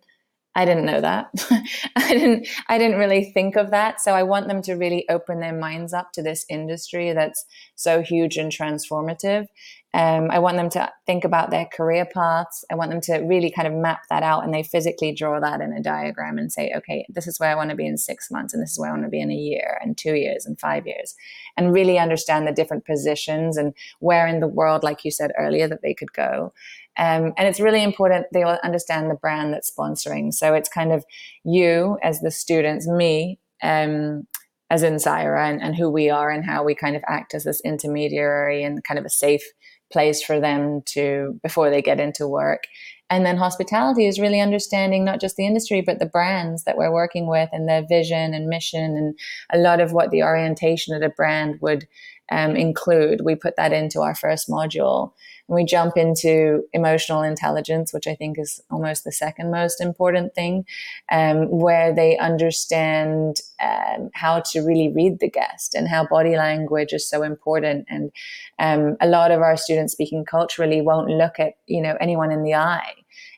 I 0.53 0.65
didn't 0.65 0.85
know 0.85 0.99
that. 0.99 1.29
I 1.95 2.13
didn't 2.13 2.47
I 2.67 2.77
didn't 2.77 2.99
really 2.99 3.31
think 3.31 3.55
of 3.55 3.71
that. 3.71 4.01
So 4.01 4.13
I 4.13 4.23
want 4.23 4.47
them 4.47 4.61
to 4.63 4.73
really 4.73 5.07
open 5.09 5.39
their 5.39 5.57
minds 5.57 5.93
up 5.93 6.11
to 6.13 6.21
this 6.21 6.45
industry 6.49 7.13
that's 7.13 7.45
so 7.75 8.01
huge 8.01 8.37
and 8.37 8.51
transformative. 8.51 9.47
Um, 9.93 10.31
I 10.31 10.39
want 10.39 10.55
them 10.55 10.69
to 10.69 10.89
think 11.05 11.25
about 11.25 11.51
their 11.51 11.65
career 11.65 12.05
paths. 12.05 12.63
I 12.71 12.75
want 12.75 12.91
them 12.91 13.01
to 13.01 13.17
really 13.17 13.51
kind 13.51 13.67
of 13.67 13.73
map 13.73 14.03
that 14.09 14.23
out 14.23 14.45
and 14.45 14.53
they 14.53 14.63
physically 14.63 15.13
draw 15.13 15.39
that 15.41 15.59
in 15.59 15.73
a 15.73 15.81
diagram 15.81 16.37
and 16.37 16.51
say, 16.51 16.71
okay, 16.77 17.05
this 17.09 17.27
is 17.27 17.39
where 17.39 17.49
I 17.49 17.55
want 17.55 17.71
to 17.71 17.75
be 17.75 17.85
in 17.85 17.97
six 17.97 18.31
months, 18.31 18.53
and 18.53 18.63
this 18.63 18.71
is 18.71 18.79
where 18.79 18.89
I 18.89 18.93
want 18.93 19.03
to 19.03 19.09
be 19.09 19.19
in 19.19 19.31
a 19.31 19.35
year, 19.35 19.79
and 19.81 19.97
two 19.97 20.15
years, 20.15 20.45
and 20.45 20.57
five 20.59 20.87
years, 20.87 21.13
and 21.57 21.73
really 21.73 21.99
understand 21.99 22.47
the 22.47 22.53
different 22.53 22.85
positions 22.85 23.57
and 23.57 23.73
where 23.99 24.27
in 24.27 24.39
the 24.39 24.47
world, 24.47 24.83
like 24.83 25.03
you 25.03 25.11
said 25.11 25.31
earlier, 25.37 25.67
that 25.67 25.81
they 25.81 25.93
could 25.93 26.13
go. 26.13 26.53
Um, 27.01 27.33
and 27.35 27.47
it's 27.47 27.59
really 27.59 27.83
important 27.83 28.27
they 28.31 28.43
all 28.43 28.59
understand 28.63 29.09
the 29.09 29.15
brand 29.15 29.53
that's 29.53 29.71
sponsoring. 29.71 30.31
So 30.31 30.53
it's 30.53 30.69
kind 30.69 30.91
of 30.91 31.03
you 31.43 31.97
as 32.03 32.21
the 32.21 32.29
students, 32.29 32.87
me, 32.87 33.39
um, 33.63 34.27
as 34.69 34.83
in 34.83 34.95
Saira, 34.95 35.49
and, 35.49 35.61
and 35.63 35.75
who 35.75 35.89
we 35.89 36.11
are 36.11 36.29
and 36.29 36.45
how 36.45 36.63
we 36.63 36.75
kind 36.75 36.95
of 36.95 37.03
act 37.07 37.33
as 37.33 37.43
this 37.43 37.59
intermediary 37.65 38.63
and 38.63 38.83
kind 38.83 38.99
of 38.99 39.05
a 39.05 39.09
safe 39.09 39.43
place 39.91 40.23
for 40.23 40.39
them 40.39 40.83
to 40.85 41.39
before 41.41 41.71
they 41.71 41.81
get 41.81 41.99
into 41.99 42.27
work. 42.27 42.65
And 43.09 43.25
then 43.25 43.35
hospitality 43.35 44.05
is 44.05 44.19
really 44.19 44.39
understanding 44.39 45.03
not 45.03 45.19
just 45.19 45.37
the 45.37 45.45
industry, 45.45 45.81
but 45.81 45.97
the 45.97 46.05
brands 46.05 46.65
that 46.65 46.77
we're 46.77 46.93
working 46.93 47.27
with 47.27 47.49
and 47.51 47.67
their 47.67 47.85
vision 47.85 48.35
and 48.35 48.47
mission 48.47 48.95
and 48.95 49.19
a 49.51 49.57
lot 49.57 49.81
of 49.81 49.91
what 49.91 50.11
the 50.11 50.23
orientation 50.23 50.93
of 50.93 51.01
the 51.01 51.09
brand 51.09 51.57
would 51.61 51.87
um, 52.31 52.55
include. 52.55 53.21
We 53.25 53.35
put 53.35 53.57
that 53.57 53.73
into 53.73 54.01
our 54.01 54.15
first 54.15 54.47
module. 54.47 55.11
And 55.51 55.57
we 55.57 55.65
jump 55.65 55.97
into 55.97 56.63
emotional 56.71 57.23
intelligence, 57.23 57.91
which 57.91 58.07
I 58.07 58.15
think 58.15 58.39
is 58.39 58.61
almost 58.71 59.03
the 59.03 59.11
second 59.11 59.51
most 59.51 59.81
important 59.81 60.33
thing, 60.33 60.65
um, 61.11 61.49
where 61.49 61.93
they 61.93 62.17
understand 62.17 63.41
um, 63.61 64.11
how 64.13 64.39
to 64.51 64.61
really 64.61 64.93
read 64.93 65.19
the 65.19 65.29
guest 65.29 65.75
and 65.75 65.89
how 65.89 66.07
body 66.07 66.37
language 66.37 66.93
is 66.93 67.05
so 67.05 67.21
important. 67.21 67.85
And 67.89 68.13
um, 68.59 68.95
a 69.01 69.07
lot 69.07 69.31
of 69.31 69.41
our 69.41 69.57
students 69.57 69.91
speaking 69.91 70.23
culturally 70.23 70.79
won't 70.79 71.09
look 71.09 71.37
at 71.37 71.55
you 71.67 71.81
know 71.81 71.97
anyone 71.99 72.31
in 72.31 72.43
the 72.43 72.55
eye 72.55 72.93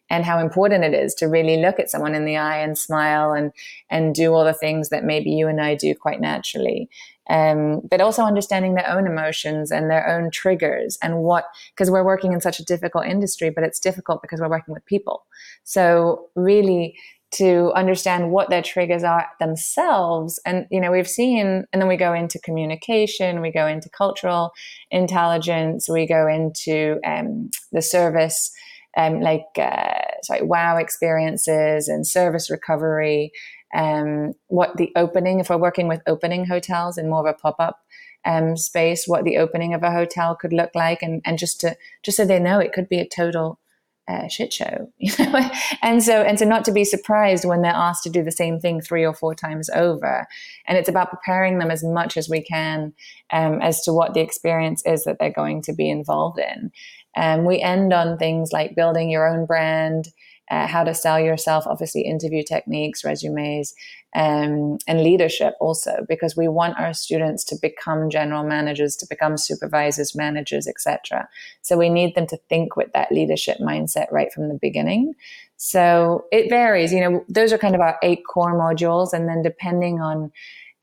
and 0.09 0.25
how 0.25 0.39
important 0.39 0.83
it 0.83 0.93
is 0.93 1.13
to 1.15 1.27
really 1.27 1.57
look 1.57 1.79
at 1.79 1.89
someone 1.89 2.15
in 2.15 2.25
the 2.25 2.37
eye 2.37 2.57
and 2.57 2.77
smile 2.77 3.33
and 3.33 3.51
and 3.89 4.13
do 4.13 4.33
all 4.33 4.45
the 4.45 4.53
things 4.53 4.89
that 4.89 5.03
maybe 5.03 5.31
you 5.31 5.47
and 5.47 5.61
I 5.61 5.75
do 5.75 5.95
quite 5.95 6.21
naturally. 6.21 6.89
Um, 7.29 7.79
but 7.89 8.01
also 8.01 8.23
understanding 8.23 8.75
their 8.75 8.89
own 8.89 9.07
emotions 9.07 9.71
and 9.71 9.89
their 9.89 10.05
own 10.09 10.29
triggers 10.29 10.97
and 11.01 11.19
what 11.19 11.45
because 11.73 11.89
we're 11.89 12.03
working 12.03 12.33
in 12.33 12.41
such 12.41 12.59
a 12.59 12.65
difficult 12.65 13.05
industry 13.05 13.49
but 13.49 13.63
it's 13.63 13.79
difficult 13.79 14.21
because 14.21 14.41
we're 14.41 14.49
working 14.49 14.73
with 14.73 14.85
people. 14.85 15.25
So 15.63 16.27
really 16.35 16.97
to 17.33 17.71
understand 17.73 18.31
what 18.31 18.49
their 18.49 18.61
triggers 18.61 19.03
are 19.03 19.27
themselves 19.39 20.39
and 20.45 20.67
you 20.69 20.79
know 20.79 20.91
we've 20.91 21.07
seen 21.07 21.65
and 21.73 21.81
then 21.81 21.87
we 21.87 21.97
go 21.97 22.13
into 22.13 22.39
communication 22.39 23.41
we 23.41 23.51
go 23.51 23.65
into 23.65 23.89
cultural 23.89 24.51
intelligence 24.91 25.89
we 25.89 26.05
go 26.05 26.27
into 26.27 26.99
um, 27.03 27.49
the 27.71 27.81
service 27.81 28.51
um, 28.97 29.21
like 29.21 29.45
uh, 29.57 30.01
sorry 30.23 30.43
wow 30.43 30.77
experiences 30.77 31.87
and 31.87 32.07
service 32.07 32.49
recovery 32.49 33.31
um, 33.73 34.33
what 34.47 34.77
the 34.77 34.91
opening, 34.95 35.39
if 35.39 35.49
we're 35.49 35.57
working 35.57 35.87
with 35.87 36.01
opening 36.07 36.45
hotels 36.45 36.97
in 36.97 37.09
more 37.09 37.27
of 37.27 37.35
a 37.35 37.37
pop 37.37 37.55
up 37.59 37.79
um, 38.25 38.55
space, 38.55 39.05
what 39.07 39.25
the 39.25 39.37
opening 39.37 39.73
of 39.73 39.83
a 39.83 39.91
hotel 39.91 40.35
could 40.35 40.53
look 40.53 40.71
like, 40.75 41.01
and, 41.01 41.21
and 41.25 41.37
just 41.37 41.59
to 41.61 41.75
just 42.03 42.17
so 42.17 42.25
they 42.25 42.39
know 42.39 42.59
it 42.59 42.71
could 42.71 42.87
be 42.87 42.99
a 42.99 43.07
total 43.07 43.59
uh, 44.07 44.27
shit 44.27 44.53
show, 44.53 44.91
you 44.97 45.11
know. 45.17 45.49
and 45.81 46.03
so 46.03 46.21
and 46.21 46.37
so 46.37 46.45
not 46.45 46.63
to 46.65 46.71
be 46.71 46.85
surprised 46.85 47.45
when 47.45 47.61
they're 47.61 47.71
asked 47.71 48.03
to 48.03 48.09
do 48.09 48.23
the 48.23 48.31
same 48.31 48.59
thing 48.59 48.79
three 48.79 49.05
or 49.05 49.13
four 49.13 49.33
times 49.33 49.69
over. 49.71 50.27
And 50.67 50.77
it's 50.77 50.89
about 50.89 51.09
preparing 51.09 51.57
them 51.57 51.71
as 51.71 51.83
much 51.83 52.15
as 52.15 52.29
we 52.29 52.41
can 52.41 52.93
um, 53.31 53.59
as 53.61 53.81
to 53.81 53.93
what 53.93 54.13
the 54.13 54.21
experience 54.21 54.85
is 54.85 55.03
that 55.05 55.17
they're 55.19 55.31
going 55.31 55.61
to 55.63 55.73
be 55.73 55.89
involved 55.89 56.39
in. 56.39 56.71
Um, 57.15 57.45
we 57.45 57.61
end 57.61 57.93
on 57.93 58.17
things 58.17 58.51
like 58.51 58.75
building 58.75 59.09
your 59.09 59.27
own 59.27 59.45
brand 59.45 60.09
uh, 60.51 60.67
how 60.67 60.83
to 60.83 60.93
sell 60.93 61.19
yourself, 61.19 61.65
obviously 61.65 62.01
interview 62.01 62.43
techniques, 62.43 63.03
resumes, 63.03 63.73
um, 64.13 64.77
and 64.87 65.01
leadership 65.01 65.53
also, 65.59 66.05
because 66.07 66.35
we 66.35 66.47
want 66.47 66.77
our 66.77 66.93
students 66.93 67.43
to 67.45 67.55
become 67.61 68.09
general 68.09 68.43
managers, 68.43 68.95
to 68.97 69.07
become 69.09 69.37
supervisors, 69.37 70.13
managers, 70.13 70.67
etc. 70.67 71.27
So 71.61 71.77
we 71.77 71.89
need 71.89 72.13
them 72.15 72.27
to 72.27 72.37
think 72.49 72.75
with 72.75 72.91
that 72.93 73.11
leadership 73.11 73.57
mindset 73.59 74.11
right 74.11 74.31
from 74.31 74.49
the 74.49 74.59
beginning. 74.61 75.13
So 75.57 76.25
it 76.31 76.49
varies. 76.49 76.91
You 76.91 76.99
know, 76.99 77.25
those 77.29 77.53
are 77.53 77.57
kind 77.57 77.73
of 77.73 77.81
our 77.81 77.97
eight 78.03 78.23
core 78.27 78.53
modules, 78.53 79.13
and 79.13 79.27
then 79.27 79.41
depending 79.41 80.01
on 80.01 80.31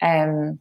um, 0.03 0.59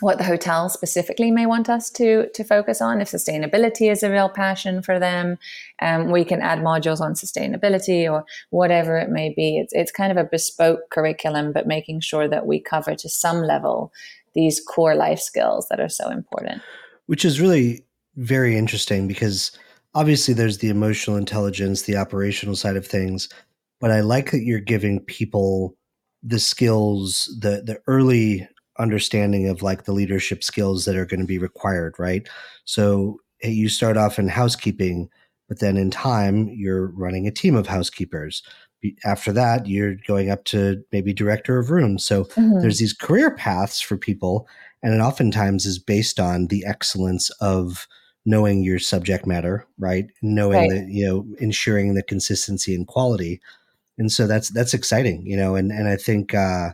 what 0.00 0.18
the 0.18 0.24
hotel 0.24 0.68
specifically 0.68 1.30
may 1.30 1.46
want 1.46 1.68
us 1.68 1.88
to 1.90 2.28
to 2.34 2.44
focus 2.44 2.80
on. 2.80 3.00
If 3.00 3.10
sustainability 3.10 3.90
is 3.90 4.02
a 4.02 4.10
real 4.10 4.28
passion 4.28 4.82
for 4.82 4.98
them, 4.98 5.38
um, 5.80 6.10
we 6.10 6.24
can 6.24 6.40
add 6.40 6.60
modules 6.60 7.00
on 7.00 7.14
sustainability 7.14 8.10
or 8.10 8.24
whatever 8.50 8.98
it 8.98 9.10
may 9.10 9.32
be. 9.34 9.58
It's 9.58 9.72
it's 9.72 9.92
kind 9.92 10.10
of 10.10 10.18
a 10.18 10.28
bespoke 10.28 10.90
curriculum, 10.90 11.52
but 11.52 11.66
making 11.66 12.00
sure 12.00 12.28
that 12.28 12.46
we 12.46 12.60
cover 12.60 12.94
to 12.94 13.08
some 13.08 13.42
level 13.42 13.92
these 14.34 14.60
core 14.60 14.96
life 14.96 15.20
skills 15.20 15.68
that 15.68 15.80
are 15.80 15.88
so 15.88 16.10
important. 16.10 16.60
Which 17.06 17.24
is 17.24 17.40
really 17.40 17.84
very 18.16 18.56
interesting 18.56 19.06
because 19.06 19.52
obviously 19.94 20.34
there's 20.34 20.58
the 20.58 20.70
emotional 20.70 21.16
intelligence, 21.16 21.82
the 21.82 21.96
operational 21.96 22.56
side 22.56 22.76
of 22.76 22.86
things, 22.86 23.28
but 23.80 23.90
I 23.90 24.00
like 24.00 24.32
that 24.32 24.42
you're 24.42 24.60
giving 24.60 25.00
people 25.00 25.76
the 26.22 26.40
skills, 26.40 27.26
the 27.40 27.62
the 27.64 27.80
early 27.86 28.48
understanding 28.78 29.48
of 29.48 29.62
like 29.62 29.84
the 29.84 29.92
leadership 29.92 30.42
skills 30.42 30.84
that 30.84 30.96
are 30.96 31.06
going 31.06 31.20
to 31.20 31.26
be 31.26 31.38
required, 31.38 31.94
right? 31.98 32.28
So 32.64 33.20
you 33.42 33.68
start 33.68 33.96
off 33.96 34.18
in 34.18 34.28
housekeeping, 34.28 35.08
but 35.48 35.60
then 35.60 35.76
in 35.76 35.90
time 35.90 36.48
you're 36.48 36.88
running 36.88 37.26
a 37.26 37.32
team 37.32 37.56
of 37.56 37.66
housekeepers. 37.66 38.42
After 39.04 39.32
that, 39.32 39.66
you're 39.66 39.94
going 40.06 40.30
up 40.30 40.44
to 40.46 40.82
maybe 40.92 41.12
director 41.12 41.58
of 41.58 41.70
rooms. 41.70 42.04
So 42.04 42.24
mm-hmm. 42.24 42.60
there's 42.60 42.78
these 42.78 42.92
career 42.92 43.34
paths 43.34 43.80
for 43.80 43.96
people, 43.96 44.46
and 44.82 44.92
it 44.92 45.00
oftentimes 45.00 45.64
is 45.64 45.78
based 45.78 46.20
on 46.20 46.48
the 46.48 46.64
excellence 46.66 47.30
of 47.40 47.86
knowing 48.26 48.62
your 48.62 48.78
subject 48.78 49.26
matter, 49.26 49.66
right? 49.78 50.06
Knowing 50.22 50.58
right. 50.58 50.70
that 50.70 50.88
you 50.88 51.06
know, 51.06 51.26
ensuring 51.38 51.94
the 51.94 52.02
consistency 52.02 52.74
and 52.74 52.86
quality, 52.86 53.40
and 53.96 54.12
so 54.12 54.26
that's 54.26 54.50
that's 54.50 54.74
exciting, 54.74 55.26
you 55.26 55.36
know. 55.36 55.54
And 55.54 55.72
and 55.72 55.88
I 55.88 55.96
think 55.96 56.34
uh, 56.34 56.70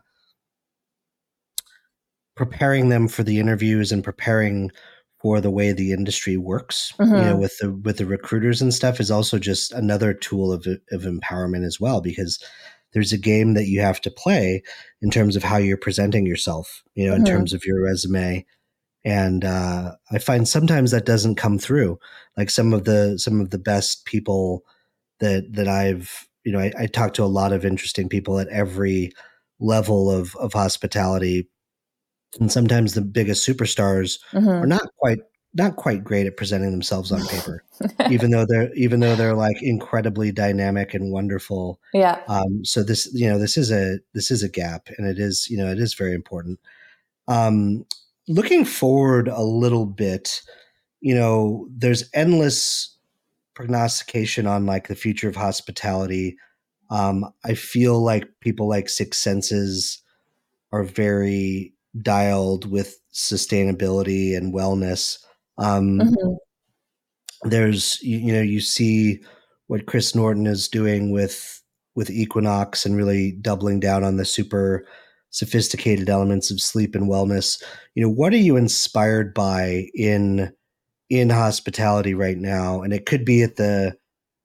preparing 2.40 2.88
them 2.88 3.07
for 3.07 3.22
the 3.22 3.38
interviews 3.38 3.92
and 3.92 4.03
preparing 4.03 4.70
for 5.18 5.42
the 5.42 5.50
way 5.50 5.72
the 5.72 5.92
industry 5.92 6.38
works 6.38 6.94
mm-hmm. 6.98 7.14
you 7.14 7.20
know 7.20 7.33
mm-hmm. 7.33 7.40
with 7.42 7.59
the 7.59 7.70
with 7.70 7.98
the 7.98 8.07
recruiters 8.07 8.62
and 8.62 8.72
stuff 8.72 8.98
is 8.98 9.11
also 9.11 9.38
just 9.38 9.72
another 9.72 10.14
tool 10.14 10.50
of 10.50 10.66
of 10.90 11.03
empowerment 11.03 11.66
as 11.66 11.79
well 11.79 12.00
because 12.00 12.42
there's 12.94 13.12
a 13.12 13.18
game 13.18 13.53
that 13.53 13.66
you 13.66 13.83
have 13.83 14.00
to 14.00 14.11
play 14.11 14.62
in 15.03 15.11
terms 15.11 15.37
of 15.37 15.44
how 15.44 15.59
you're 15.59 15.76
presenting 15.76 16.24
yourself 16.24 16.83
you 16.94 17.05
know 17.05 17.12
mm-hmm. 17.12 17.26
in 17.26 17.31
terms 17.31 17.53
of 17.53 17.62
your 17.66 17.83
resume 17.83 18.46
and 19.05 19.44
uh, 19.44 19.92
i 20.11 20.16
find 20.16 20.48
sometimes 20.48 20.92
that 20.92 21.05
doesn't 21.05 21.35
come 21.35 21.59
through 21.59 21.98
like 22.38 22.48
some 22.48 22.72
of 22.72 22.85
the 22.85 23.18
some 23.18 23.38
of 23.38 23.50
the 23.50 23.59
best 23.59 24.07
people 24.07 24.64
that 25.18 25.44
that 25.53 25.68
i've 25.68 26.26
you 26.44 26.53
know 26.53 26.59
i, 26.59 26.72
I 26.79 26.87
talk 26.87 27.12
to 27.14 27.22
a 27.22 27.26
lot 27.26 27.53
of 27.53 27.66
interesting 27.66 28.09
people 28.09 28.38
at 28.38 28.48
every 28.48 29.12
level 29.59 30.11
of 30.11 30.35
of 30.37 30.55
hospitality 30.55 31.46
and 32.38 32.53
sometimes 32.53 32.95
the 32.95 33.01
biggest 33.01 33.47
superstars 33.47 34.19
mm-hmm. 34.33 34.49
are 34.49 34.66
not 34.66 34.87
quite 34.99 35.21
not 35.55 35.75
quite 35.77 36.05
great 36.05 36.27
at 36.27 36.37
presenting 36.37 36.71
themselves 36.71 37.11
on 37.11 37.27
paper 37.27 37.64
even 38.11 38.31
though 38.31 38.47
they're 38.47 38.73
even 38.75 39.01
though 39.01 39.16
they're 39.16 39.35
like 39.35 39.61
incredibly 39.62 40.31
dynamic 40.31 40.95
and 40.95 41.12
wonderful. 41.12 41.81
Yeah. 41.93 42.21
Um 42.29 42.64
so 42.64 42.83
this 42.83 43.12
you 43.12 43.29
know 43.29 43.38
this 43.38 43.57
is 43.57 43.73
a 43.73 43.99
this 44.14 44.31
is 44.31 44.43
a 44.43 44.49
gap 44.49 44.88
and 44.97 45.09
it 45.09 45.19
is 45.19 45.49
you 45.51 45.57
know 45.57 45.71
it 45.71 45.79
is 45.79 45.95
very 45.95 46.14
important. 46.14 46.61
Um 47.27 47.85
looking 48.29 48.64
forward 48.64 49.29
a 49.29 49.43
little 49.43 49.87
bit 49.87 50.40
you 51.01 51.14
know 51.14 51.66
there's 51.71 52.09
endless 52.14 52.97
prognostication 53.55 54.47
on 54.47 54.66
like 54.66 54.87
the 54.87 54.95
future 54.95 55.29
of 55.29 55.37
hospitality. 55.37 56.37
Um 56.90 57.25
i 57.45 57.55
feel 57.55 58.01
like 58.01 58.29
people 58.40 58.69
like 58.69 58.88
six 58.88 59.19
senses 59.19 60.01
are 60.73 60.85
very 60.85 61.75
dialed 62.03 62.70
with 62.70 62.98
sustainability 63.12 64.37
and 64.37 64.55
wellness. 64.55 65.18
Um, 65.59 65.98
mm-hmm. 65.98 67.48
There's 67.48 68.00
you, 68.03 68.18
you 68.18 68.33
know 68.33 68.42
you 68.42 68.61
see 68.61 69.20
what 69.66 69.87
Chris 69.87 70.14
Norton 70.14 70.46
is 70.46 70.68
doing 70.68 71.11
with 71.11 71.62
with 71.94 72.11
Equinox 72.11 72.87
and 72.87 72.96
really 72.96 73.33
doubling 73.33 73.81
down 73.81 74.05
on 74.05 74.16
the 74.16 74.24
super 74.24 74.87
sophisticated 75.31 76.09
elements 76.09 76.50
of 76.50 76.61
sleep 76.61 76.94
and 76.94 77.09
wellness. 77.09 77.62
You 77.94 78.03
know, 78.03 78.11
what 78.11 78.33
are 78.33 78.38
you 78.38 78.57
inspired 78.57 79.33
by 79.33 79.88
in 79.94 80.53
in 81.09 81.31
hospitality 81.31 82.14
right 82.14 82.38
now? 82.38 82.83
And 82.83 82.92
it 82.92 83.07
could 83.07 83.24
be 83.24 83.42
at 83.42 83.57
the 83.57 83.96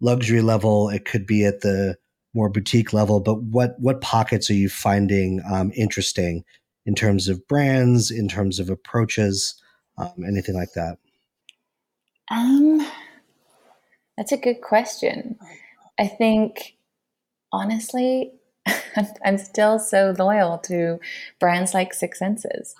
luxury 0.02 0.42
level, 0.42 0.90
it 0.90 1.06
could 1.06 1.26
be 1.26 1.46
at 1.46 1.62
the 1.62 1.98
more 2.34 2.50
boutique 2.50 2.94
level, 2.94 3.20
but 3.20 3.42
what 3.44 3.76
what 3.80 4.02
pockets 4.02 4.50
are 4.50 4.56
you 4.56 4.70
finding 4.70 5.42
um, 5.50 5.72
interesting 5.76 6.44
in 6.86 6.96
terms 6.96 7.28
of 7.28 7.48
brands, 7.48 8.12
in 8.12 8.28
terms 8.28 8.60
of 8.60 8.70
approaches, 8.70 9.62
um, 9.98 10.24
anything 10.28 10.56
like 10.56 10.74
that? 10.74 10.98
Um, 12.32 12.86
that's 14.18 14.32
a 14.32 14.38
good 14.38 14.62
question. 14.62 15.38
I 16.00 16.08
think 16.08 16.78
honestly, 17.52 18.34
I'm 19.26 19.38
still 19.38 19.80
so 19.80 20.14
loyal 20.18 20.58
to 20.60 21.00
brands 21.40 21.74
like 21.74 21.94
Six 21.94 22.20
Senses. 22.20 22.76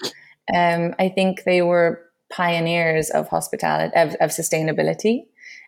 Um, 0.54 0.94
I 1.00 1.10
think 1.10 1.44
they 1.44 1.62
were 1.62 2.02
pioneers 2.32 3.10
of 3.10 3.28
hospitality 3.30 3.96
of, 3.96 4.16
of, 4.16 4.30
sustainability. 4.30 5.26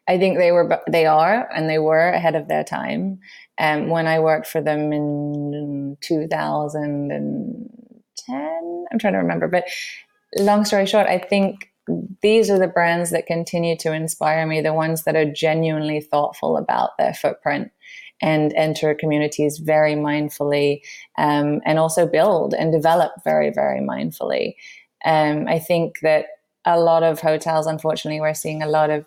I 0.08 0.17
think 0.17 0.38
they 0.38 0.52
were 0.52 0.82
they 0.89 1.06
are 1.06 1.50
and 1.54 1.69
they 1.69 1.80
were 1.80 2.10
ahead 2.10 2.36
of 2.36 2.47
their 2.47 2.63
time. 2.63 3.19
Um, 3.60 3.89
when 3.89 4.08
I 4.08 4.19
worked 4.19 4.47
for 4.47 4.62
them 4.62 4.93
in 4.93 5.97
2010, 8.25 8.86
I'm 8.91 8.99
trying 8.99 9.13
to 9.13 9.19
remember, 9.19 9.47
but 9.47 9.65
long 10.38 10.65
story 10.65 10.86
short, 10.86 11.08
I 11.08 11.19
think 11.19 11.71
these 12.21 12.49
are 12.49 12.60
the 12.60 12.67
brands 12.67 13.12
that 13.12 13.25
continue 13.25 13.77
to 13.77 13.93
inspire 13.93 14.45
me, 14.45 14.62
the 14.62 14.73
ones 14.73 15.03
that 15.03 15.15
are 15.15 15.32
genuinely 15.32 16.01
thoughtful 16.01 16.58
about 16.58 16.97
their 16.97 17.13
footprint 17.13 17.71
and 18.21 18.53
enter 18.56 18.95
communities 18.95 19.60
very 19.60 19.93
mindfully 19.93 20.82
um, 21.17 21.62
and 21.65 21.80
also 21.80 22.08
build 22.08 22.53
and 22.53 22.71
develop 22.71 23.12
very, 23.23 23.51
very 23.51 23.80
mindfully. 23.80 24.56
Um, 25.06 25.47
I 25.47 25.60
think 25.60 25.99
that 26.01 26.25
a 26.65 26.80
lot 26.80 27.03
of 27.03 27.21
hotels, 27.21 27.67
unfortunately, 27.67 28.19
we're 28.19 28.34
seeing 28.34 28.62
a 28.62 28.67
lot 28.67 28.89
of 28.89 29.06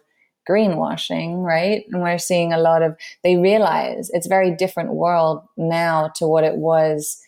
greenwashing, 0.48 1.44
right? 1.44 1.84
And 1.90 2.02
we're 2.02 2.18
seeing 2.18 2.52
a 2.52 2.58
lot 2.58 2.82
of, 2.82 2.96
they 3.22 3.36
realize 3.36 4.10
it's 4.12 4.26
a 4.26 4.30
very 4.30 4.54
different 4.54 4.94
world 4.94 5.42
now 5.56 6.10
to 6.16 6.26
what 6.26 6.44
it 6.44 6.56
was 6.56 7.20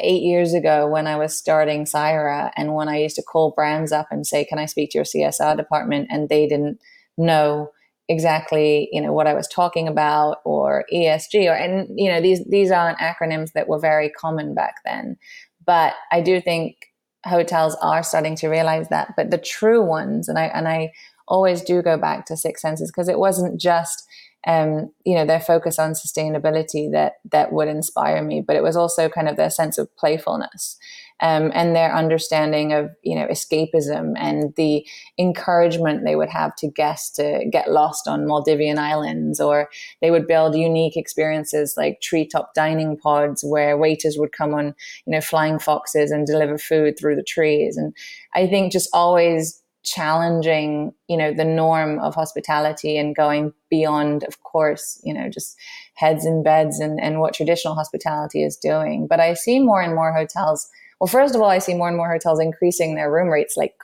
eight 0.00 0.22
years 0.22 0.52
ago 0.52 0.88
when 0.88 1.06
I 1.06 1.16
was 1.16 1.36
starting 1.36 1.84
Saira 1.84 2.50
and 2.56 2.74
when 2.74 2.88
I 2.88 2.98
used 2.98 3.16
to 3.16 3.22
call 3.22 3.52
brands 3.52 3.92
up 3.92 4.08
and 4.10 4.26
say, 4.26 4.44
Can 4.44 4.58
I 4.58 4.66
speak 4.66 4.90
to 4.90 4.98
your 4.98 5.04
CSR 5.04 5.56
department? 5.56 6.08
And 6.10 6.28
they 6.28 6.46
didn't 6.46 6.80
know 7.16 7.70
exactly 8.08 8.88
you 8.92 9.00
know 9.00 9.12
what 9.12 9.26
I 9.26 9.34
was 9.34 9.48
talking 9.48 9.88
about 9.88 10.38
or 10.44 10.84
ESG 10.92 11.50
or 11.50 11.54
and 11.54 11.88
you 11.98 12.08
know 12.08 12.20
these 12.20 12.44
these 12.44 12.70
aren't 12.70 12.98
acronyms 12.98 13.52
that 13.52 13.68
were 13.68 13.80
very 13.80 14.10
common 14.10 14.54
back 14.54 14.76
then 14.84 15.16
but 15.64 15.94
I 16.12 16.20
do 16.20 16.40
think 16.40 16.76
hotels 17.24 17.76
are 17.82 18.04
starting 18.04 18.36
to 18.36 18.48
realize 18.48 18.88
that 18.90 19.14
but 19.16 19.30
the 19.30 19.38
true 19.38 19.84
ones 19.84 20.28
and 20.28 20.38
I 20.38 20.44
and 20.44 20.68
I 20.68 20.92
always 21.26 21.62
do 21.62 21.82
go 21.82 21.98
back 21.98 22.26
to 22.26 22.36
six 22.36 22.62
senses 22.62 22.92
because 22.92 23.08
it 23.08 23.18
wasn't 23.18 23.60
just 23.60 24.06
um, 24.46 24.90
you 25.04 25.14
know 25.14 25.24
their 25.24 25.40
focus 25.40 25.78
on 25.78 25.92
sustainability 25.92 26.90
that 26.92 27.14
that 27.30 27.52
would 27.52 27.68
inspire 27.68 28.22
me 28.22 28.40
but 28.40 28.56
it 28.56 28.62
was 28.62 28.76
also 28.76 29.08
kind 29.08 29.28
of 29.28 29.36
their 29.36 29.50
sense 29.50 29.78
of 29.78 29.94
playfulness 29.96 30.78
um, 31.20 31.50
and 31.54 31.74
their 31.74 31.94
understanding 31.94 32.72
of 32.72 32.90
you 33.02 33.16
know 33.16 33.26
escapism 33.26 34.12
and 34.16 34.54
the 34.56 34.86
encouragement 35.18 36.04
they 36.04 36.16
would 36.16 36.28
have 36.28 36.54
to 36.56 36.68
guests 36.68 37.16
to 37.16 37.44
get 37.50 37.70
lost 37.70 38.06
on 38.06 38.26
Maldivian 38.26 38.78
islands 38.78 39.40
or 39.40 39.68
they 40.00 40.10
would 40.10 40.26
build 40.26 40.54
unique 40.54 40.96
experiences 40.96 41.74
like 41.76 42.00
treetop 42.00 42.54
dining 42.54 42.96
pods 42.96 43.42
where 43.42 43.76
waiters 43.76 44.16
would 44.18 44.32
come 44.32 44.54
on 44.54 44.74
you 45.06 45.12
know 45.12 45.20
flying 45.20 45.58
foxes 45.58 46.10
and 46.10 46.26
deliver 46.26 46.58
food 46.58 46.98
through 46.98 47.16
the 47.16 47.22
trees. 47.22 47.76
And 47.76 47.94
I 48.34 48.46
think 48.46 48.72
just 48.72 48.88
always 48.92 49.62
challenging 49.86 50.92
you 51.08 51.16
know 51.16 51.32
the 51.32 51.44
norm 51.44 52.00
of 52.00 52.12
hospitality 52.12 52.98
and 52.98 53.14
going 53.14 53.52
beyond 53.70 54.24
of 54.24 54.42
course 54.42 55.00
you 55.04 55.14
know 55.14 55.28
just 55.30 55.56
heads 55.94 56.26
in 56.26 56.42
beds 56.42 56.80
and, 56.80 57.00
and 57.00 57.20
what 57.20 57.32
traditional 57.32 57.74
hospitality 57.74 58.42
is 58.42 58.56
doing. 58.56 59.06
But 59.06 59.20
i 59.20 59.32
see 59.34 59.60
more 59.60 59.80
and 59.80 59.94
more 59.94 60.12
hotels 60.12 60.68
well 61.00 61.06
first 61.06 61.36
of 61.36 61.40
all 61.40 61.50
i 61.50 61.58
see 61.58 61.74
more 61.74 61.86
and 61.86 61.96
more 61.96 62.10
hotels 62.10 62.40
increasing 62.40 62.96
their 62.96 63.12
room 63.12 63.28
rates 63.28 63.56
like 63.56 63.74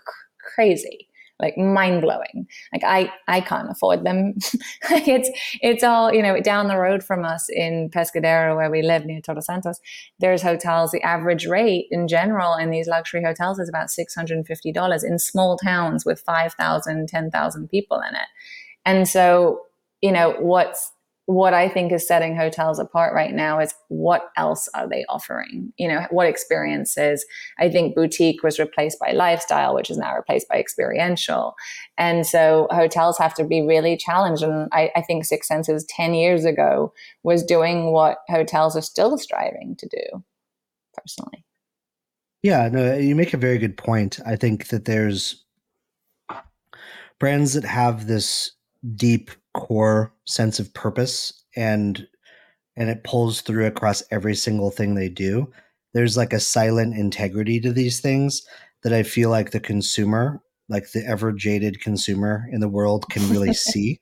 crazy 0.55 1.09
like 1.43 1.59
mind 1.59 2.01
blowing. 2.01 2.47
Like 2.73 2.85
I, 2.85 3.13
I 3.29 3.41
can't 3.41 3.71
afford 3.71 4.05
them. 4.05 4.35
it's, 4.91 5.29
it's 5.61 5.83
all, 5.83 6.15
you 6.15 6.23
know, 6.23 6.41
down 6.41 6.69
the 6.69 6.79
road 6.79 7.03
from 7.03 7.25
us 7.25 7.49
in 7.51 7.91
Pescadero 7.91 8.57
where 8.57 8.71
we 8.71 8.81
live 8.81 9.05
near 9.05 9.21
Todos 9.21 9.47
Santos, 9.47 9.81
there's 10.21 10.41
hotels. 10.41 10.93
The 10.93 11.03
average 11.03 11.47
rate 11.47 11.87
in 11.91 12.07
general 12.07 12.55
in 12.55 12.71
these 12.71 12.87
luxury 12.87 13.23
hotels 13.23 13.59
is 13.59 13.69
about 13.69 13.89
$650 13.89 15.05
in 15.05 15.19
small 15.19 15.59
towns 15.59 16.07
with 16.07 16.21
5,000, 16.21 17.09
10,000 17.09 17.69
people 17.69 18.01
in 18.09 18.15
it. 18.15 18.29
And 18.87 19.09
so, 19.09 19.63
you 20.01 20.13
know, 20.13 20.37
what's, 20.39 20.92
what 21.27 21.55
I 21.55 21.69
think 21.69 21.93
is 21.93 22.07
setting 22.07 22.37
hotels 22.37 22.81
apart 22.81 23.15
right 23.15 23.33
now 23.33 23.61
is 23.61 23.75
what 23.89 24.31
else 24.37 24.69
are 24.75 24.89
they 24.89 25.05
offering? 25.09 25.73
You 25.79 25.89
know, 25.89 26.07
what 26.11 26.27
experiences? 26.27 27.25
I 27.59 27.69
think 27.69 27.95
boutique 27.95 28.43
was 28.43 28.59
replaced 28.59 28.99
by 28.99 29.13
lifestyle, 29.13 29.75
which 29.75 29.89
is 29.89 29.99
now 29.99 30.17
replaced 30.17 30.49
by 30.49 30.57
experiential. 30.57 31.55
And 31.97 32.27
so 32.27 32.67
hotels 32.71 33.19
have 33.19 33.35
to 33.35 33.45
be 33.45 33.63
really 33.63 33.97
challenged. 33.97 34.43
And 34.43 34.69
I, 34.73 34.91
I 34.97 35.03
think 35.03 35.25
Six 35.25 35.47
Senses 35.47 35.85
10 35.85 36.15
years 36.15 36.45
ago 36.45 36.93
was 37.23 37.45
doing 37.45 37.93
what 37.93 38.19
hotels 38.29 38.77
are 38.77 38.83
still 38.83 39.17
striving 39.17 39.77
to 39.77 39.89
do, 39.89 40.25
personally. 40.93 41.45
Yeah, 42.43 42.69
no, 42.69 42.97
you 42.97 43.15
make 43.15 43.33
a 43.33 43.39
very 43.39 43.59
good 43.59 43.77
point. 43.77 44.19
I 44.27 44.35
think 44.35 44.69
that 44.69 44.87
there's 44.87 45.45
brands 47.21 47.55
that 47.55 47.65
have 47.65 48.09
this 48.09 48.51
deep 48.97 49.31
core 49.55 50.13
sense 50.27 50.59
of 50.59 50.73
purpose 50.75 51.45
and 51.57 52.07
and 52.77 52.89
it 52.89 53.05
pulls 53.05 53.43
through 53.43 53.67
across 53.67 54.03
every 54.11 54.35
single 54.35 54.71
thing 54.71 54.95
they 54.95 55.09
do. 55.11 55.53
There's 55.93 56.17
like 56.17 56.33
a 56.33 56.41
silent 56.41 56.97
integrity 56.97 57.61
to 57.61 57.73
these 57.73 58.01
things 58.01 58.43
that 58.83 58.93
i 58.93 59.03
feel 59.03 59.31
like 59.31 59.51
the 59.51 59.61
consumer 59.61 60.43
like 60.69 60.91
the 60.93 61.05
ever 61.07 61.33
jaded 61.33 61.81
consumer 61.81 62.47
in 62.51 62.61
the 62.61 62.69
world 62.69 63.07
can 63.11 63.29
really 63.29 63.53
see. 63.71 64.01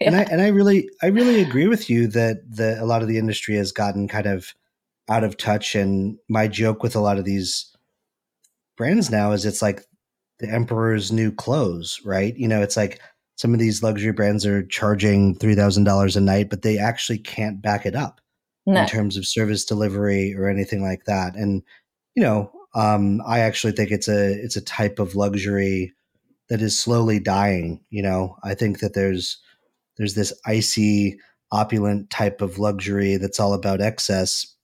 Yeah. 0.00 0.08
and 0.08 0.16
i 0.16 0.22
and 0.24 0.42
i 0.42 0.48
really 0.48 0.88
i 1.02 1.06
really 1.06 1.40
agree 1.40 1.66
with 1.66 1.88
you 1.88 2.06
that 2.08 2.38
the 2.48 2.80
a 2.82 2.84
lot 2.84 3.02
of 3.02 3.08
the 3.08 3.18
industry 3.18 3.56
has 3.56 3.72
gotten 3.72 4.08
kind 4.08 4.26
of 4.26 4.54
out 5.08 5.24
of 5.24 5.36
touch. 5.36 5.74
And 5.74 6.18
my 6.28 6.46
joke 6.46 6.82
with 6.82 6.94
a 6.94 7.00
lot 7.00 7.18
of 7.18 7.24
these 7.24 7.74
brands 8.76 9.10
now 9.10 9.32
is 9.32 9.44
it's 9.44 9.62
like 9.62 9.82
the 10.38 10.48
emperor's 10.48 11.10
new 11.10 11.32
clothes 11.32 12.00
right? 12.04 12.36
You 12.36 12.48
know 12.48 12.62
it's 12.62 12.76
like 12.76 13.00
some 13.40 13.54
of 13.54 13.58
these 13.58 13.82
luxury 13.82 14.12
brands 14.12 14.44
are 14.44 14.66
charging 14.66 15.34
$3,000 15.34 16.14
a 16.14 16.20
night, 16.20 16.50
but 16.50 16.60
they 16.60 16.76
actually 16.76 17.16
can't 17.16 17.62
back 17.62 17.86
it 17.86 17.94
up 17.94 18.20
no. 18.66 18.82
in 18.82 18.86
terms 18.86 19.16
of 19.16 19.26
service 19.26 19.64
delivery 19.64 20.34
or 20.36 20.46
anything 20.46 20.82
like 20.82 21.04
that. 21.06 21.36
And, 21.36 21.62
you 22.14 22.22
know, 22.22 22.52
um, 22.74 23.22
I 23.26 23.38
actually 23.38 23.72
think 23.72 23.92
it's 23.92 24.08
a, 24.08 24.30
it's 24.30 24.56
a 24.56 24.60
type 24.60 24.98
of 24.98 25.14
luxury 25.14 25.94
that 26.50 26.60
is 26.60 26.78
slowly 26.78 27.18
dying. 27.18 27.82
You 27.88 28.02
know, 28.02 28.36
I 28.44 28.52
think 28.52 28.80
that 28.80 28.92
there's, 28.92 29.38
there's 29.96 30.12
this 30.12 30.38
icy, 30.44 31.18
opulent 31.50 32.10
type 32.10 32.42
of 32.42 32.58
luxury 32.58 33.16
that's 33.16 33.40
all 33.40 33.54
about 33.54 33.80
excess. 33.80 34.54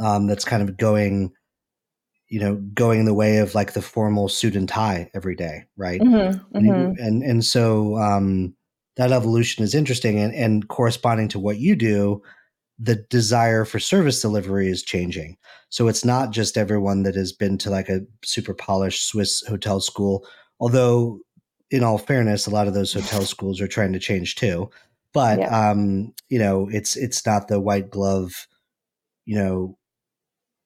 Um, 0.00 0.26
that's 0.26 0.44
kind 0.44 0.68
of 0.68 0.76
going 0.76 1.32
you 2.34 2.40
know 2.40 2.56
going 2.74 3.04
the 3.04 3.14
way 3.14 3.38
of 3.38 3.54
like 3.54 3.74
the 3.74 3.80
formal 3.80 4.28
suit 4.28 4.56
and 4.56 4.68
tie 4.68 5.08
every 5.14 5.36
day 5.36 5.62
right 5.76 6.00
mm-hmm, 6.00 6.58
mm-hmm. 6.58 7.00
and 7.00 7.22
and 7.22 7.44
so 7.44 7.96
um 7.96 8.52
that 8.96 9.12
evolution 9.12 9.62
is 9.62 9.72
interesting 9.72 10.18
and 10.18 10.34
and 10.34 10.66
corresponding 10.66 11.28
to 11.28 11.38
what 11.38 11.58
you 11.58 11.76
do 11.76 12.20
the 12.76 12.96
desire 13.08 13.64
for 13.64 13.78
service 13.78 14.20
delivery 14.20 14.68
is 14.68 14.82
changing 14.82 15.36
so 15.68 15.86
it's 15.86 16.04
not 16.04 16.32
just 16.32 16.58
everyone 16.58 17.04
that 17.04 17.14
has 17.14 17.32
been 17.32 17.56
to 17.56 17.70
like 17.70 17.88
a 17.88 18.00
super 18.24 18.52
polished 18.52 19.06
swiss 19.06 19.46
hotel 19.46 19.78
school 19.78 20.26
although 20.58 21.20
in 21.70 21.84
all 21.84 21.98
fairness 21.98 22.48
a 22.48 22.50
lot 22.50 22.66
of 22.66 22.74
those 22.74 22.92
hotel 22.94 23.22
schools 23.22 23.60
are 23.60 23.68
trying 23.68 23.92
to 23.92 24.00
change 24.00 24.34
too 24.34 24.68
but 25.12 25.38
yeah. 25.38 25.70
um 25.70 26.12
you 26.30 26.40
know 26.40 26.68
it's 26.72 26.96
it's 26.96 27.24
not 27.24 27.46
the 27.46 27.60
white 27.60 27.90
glove 27.90 28.48
you 29.24 29.36
know 29.36 29.78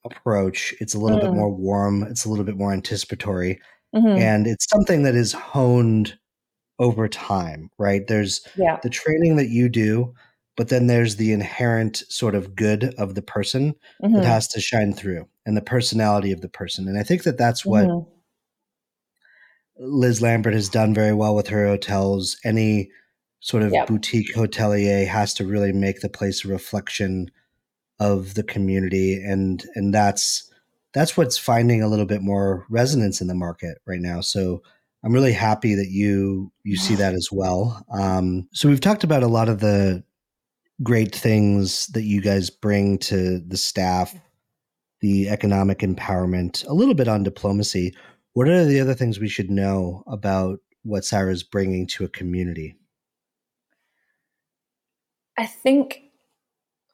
approach. 0.04 0.74
It's 0.80 0.94
a 0.94 0.98
little 0.98 1.18
mm. 1.18 1.22
bit 1.22 1.32
more 1.32 1.50
warm. 1.50 2.02
It's 2.04 2.24
a 2.24 2.28
little 2.28 2.44
bit 2.44 2.56
more 2.56 2.72
anticipatory, 2.72 3.60
mm-hmm. 3.94 4.06
and 4.06 4.46
it's 4.46 4.68
something 4.68 5.02
that 5.02 5.14
is 5.14 5.32
honed 5.32 6.18
over 6.78 7.08
time. 7.08 7.70
Right? 7.78 8.06
There's 8.06 8.46
yeah. 8.56 8.78
the 8.82 8.90
training 8.90 9.36
that 9.36 9.48
you 9.48 9.68
do, 9.68 10.14
but 10.56 10.68
then 10.68 10.86
there's 10.86 11.16
the 11.16 11.32
inherent 11.32 12.02
sort 12.08 12.34
of 12.34 12.54
good 12.54 12.94
of 12.98 13.14
the 13.14 13.22
person 13.22 13.74
mm-hmm. 14.02 14.14
that 14.14 14.24
has 14.24 14.48
to 14.48 14.60
shine 14.60 14.92
through, 14.92 15.28
and 15.46 15.56
the 15.56 15.62
personality 15.62 16.32
of 16.32 16.40
the 16.40 16.48
person. 16.48 16.88
And 16.88 16.98
I 16.98 17.02
think 17.02 17.24
that 17.24 17.38
that's 17.38 17.64
what. 17.64 17.86
Mm-hmm. 17.86 18.10
Liz 19.80 20.20
Lambert 20.20 20.54
has 20.54 20.68
done 20.68 20.92
very 20.92 21.14
well 21.14 21.36
with 21.36 21.46
her 21.46 21.64
hotels. 21.68 22.36
Any 22.44 22.90
sort 23.38 23.62
of 23.62 23.72
yep. 23.72 23.86
boutique 23.86 24.34
hotelier 24.34 25.06
has 25.06 25.32
to 25.34 25.46
really 25.46 25.72
make 25.72 26.00
the 26.00 26.08
place 26.08 26.44
a 26.44 26.48
reflection 26.48 27.30
of 28.00 28.34
the 28.34 28.42
community 28.42 29.22
and 29.22 29.64
and 29.74 29.92
that's 29.92 30.50
that's 30.94 31.16
what's 31.16 31.36
finding 31.38 31.82
a 31.82 31.88
little 31.88 32.06
bit 32.06 32.22
more 32.22 32.64
resonance 32.70 33.20
in 33.20 33.26
the 33.26 33.34
market 33.34 33.78
right 33.86 34.00
now 34.00 34.20
so 34.20 34.62
i'm 35.04 35.12
really 35.12 35.32
happy 35.32 35.74
that 35.74 35.88
you 35.90 36.50
you 36.62 36.76
see 36.76 36.94
that 36.94 37.14
as 37.14 37.28
well 37.32 37.84
um, 37.92 38.48
so 38.52 38.68
we've 38.68 38.80
talked 38.80 39.04
about 39.04 39.22
a 39.22 39.28
lot 39.28 39.48
of 39.48 39.60
the 39.60 40.02
great 40.82 41.14
things 41.14 41.88
that 41.88 42.02
you 42.02 42.20
guys 42.20 42.50
bring 42.50 42.98
to 42.98 43.40
the 43.40 43.56
staff, 43.56 44.14
the 45.00 45.28
economic 45.28 45.78
empowerment, 45.80 46.66
a 46.68 46.74
little 46.74 46.94
bit 46.94 47.08
on 47.08 47.22
diplomacy. 47.22 47.94
What 48.34 48.48
are 48.48 48.64
the 48.64 48.80
other 48.80 48.94
things 48.94 49.18
we 49.18 49.28
should 49.28 49.50
know 49.50 50.04
about 50.06 50.60
what 50.82 51.02
Saira 51.02 51.32
is 51.32 51.42
bringing 51.42 51.86
to 51.88 52.04
a 52.04 52.08
community? 52.08 52.76
I 55.36 55.46
think 55.46 56.02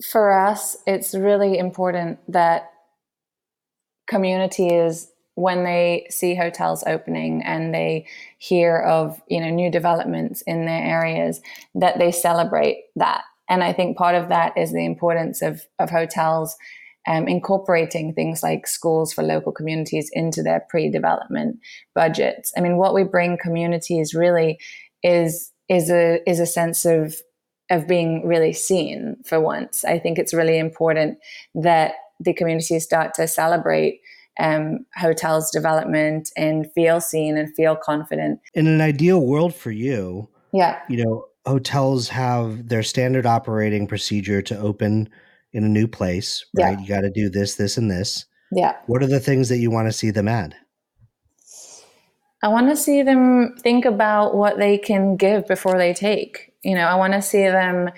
for 0.03 0.33
us, 0.33 0.77
it's 0.87 1.15
really 1.15 1.59
important 1.59 2.19
that 2.33 2.71
communities 4.09 5.11
when 5.35 5.65
they 5.65 6.07
see 6.11 6.35
hotels 6.35 6.85
opening 6.87 7.43
and 7.43 7.75
they 7.75 8.07
hear 8.39 8.79
of 8.79 9.21
you 9.29 9.41
know 9.41 9.51
new 9.51 9.71
developments 9.71 10.43
in 10.43 10.67
their 10.67 10.83
areas 10.85 11.41
that 11.75 11.99
they 11.99 12.13
celebrate 12.13 12.85
that. 12.97 13.23
And 13.49 13.63
i 13.63 13.73
think 13.73 13.97
part 13.97 14.15
of 14.15 14.29
that 14.29 14.57
is 14.57 14.73
the 14.73 14.85
importance 14.85 15.43
of 15.43 15.63
of 15.79 15.91
hotels 15.91 16.57
um, 17.07 17.29
incorporating 17.29 18.15
things 18.15 18.43
like 18.43 18.67
schools 18.67 19.13
for 19.13 19.23
local 19.23 19.53
communities 19.53 20.09
into 20.13 20.43
their 20.43 20.65
pre-development 20.71 21.59
budgets. 21.95 22.53
I 22.57 22.61
mean 22.61 22.79
what 22.79 22.95
we 22.95 23.05
bring 23.05 23.37
communities 23.37 24.15
really 24.15 24.59
is 25.03 25.53
is 25.69 25.91
a 25.91 26.21
is 26.29 26.41
a 26.41 26.47
sense 26.47 26.85
of 26.85 27.17
of 27.75 27.87
being 27.87 28.27
really 28.27 28.53
seen 28.53 29.17
for 29.25 29.41
once 29.41 29.85
i 29.85 29.99
think 29.99 30.19
it's 30.19 30.35
really 30.35 30.59
important 30.59 31.19
that 31.55 31.95
the 32.21 32.33
communities 32.33 32.85
start 32.85 33.13
to 33.15 33.27
celebrate 33.27 34.01
um, 34.39 34.85
hotels 34.97 35.51
development 35.51 36.31
and 36.37 36.71
feel 36.73 37.01
seen 37.01 37.37
and 37.37 37.55
feel 37.55 37.77
confident. 37.77 38.41
In 38.55 38.67
an 38.67 38.81
ideal 38.81 39.25
world 39.25 39.55
for 39.55 39.71
you, 39.71 40.29
yeah, 40.53 40.81
you 40.89 41.05
know, 41.05 41.27
hotels 41.47 42.09
have 42.09 42.69
their 42.69 42.83
standard 42.83 43.27
operating 43.27 43.87
procedure 43.87 44.43
to 44.43 44.59
open 44.59 45.09
in 45.53 45.65
a 45.65 45.69
new 45.69 45.87
place, 45.87 46.45
right? 46.57 46.73
Yeah. 46.73 46.81
You 46.81 46.89
got 46.89 47.01
to 47.03 47.11
do 47.11 47.29
this, 47.29 47.55
this, 47.55 47.77
and 47.77 47.91
this. 47.91 48.27
Yeah. 48.51 48.77
What 48.87 49.03
are 49.03 49.07
the 49.07 49.21
things 49.21 49.49
that 49.49 49.59
you 49.59 49.71
want 49.71 49.89
to 49.89 49.93
see 49.93 50.11
them 50.11 50.29
add? 50.29 50.57
I 52.43 52.49
want 52.49 52.69
to 52.69 52.77
see 52.77 53.03
them 53.03 53.57
think 53.59 53.85
about 53.85 54.37
what 54.37 54.59
they 54.59 54.77
can 54.77 55.17
give 55.17 55.47
before 55.47 55.79
they 55.79 55.95
take. 55.95 56.54
You 56.65 56.75
know, 56.75 56.87
I 56.87 56.95
want 56.95 57.13
to 57.13 57.23
see 57.23 57.43
them 57.43 57.91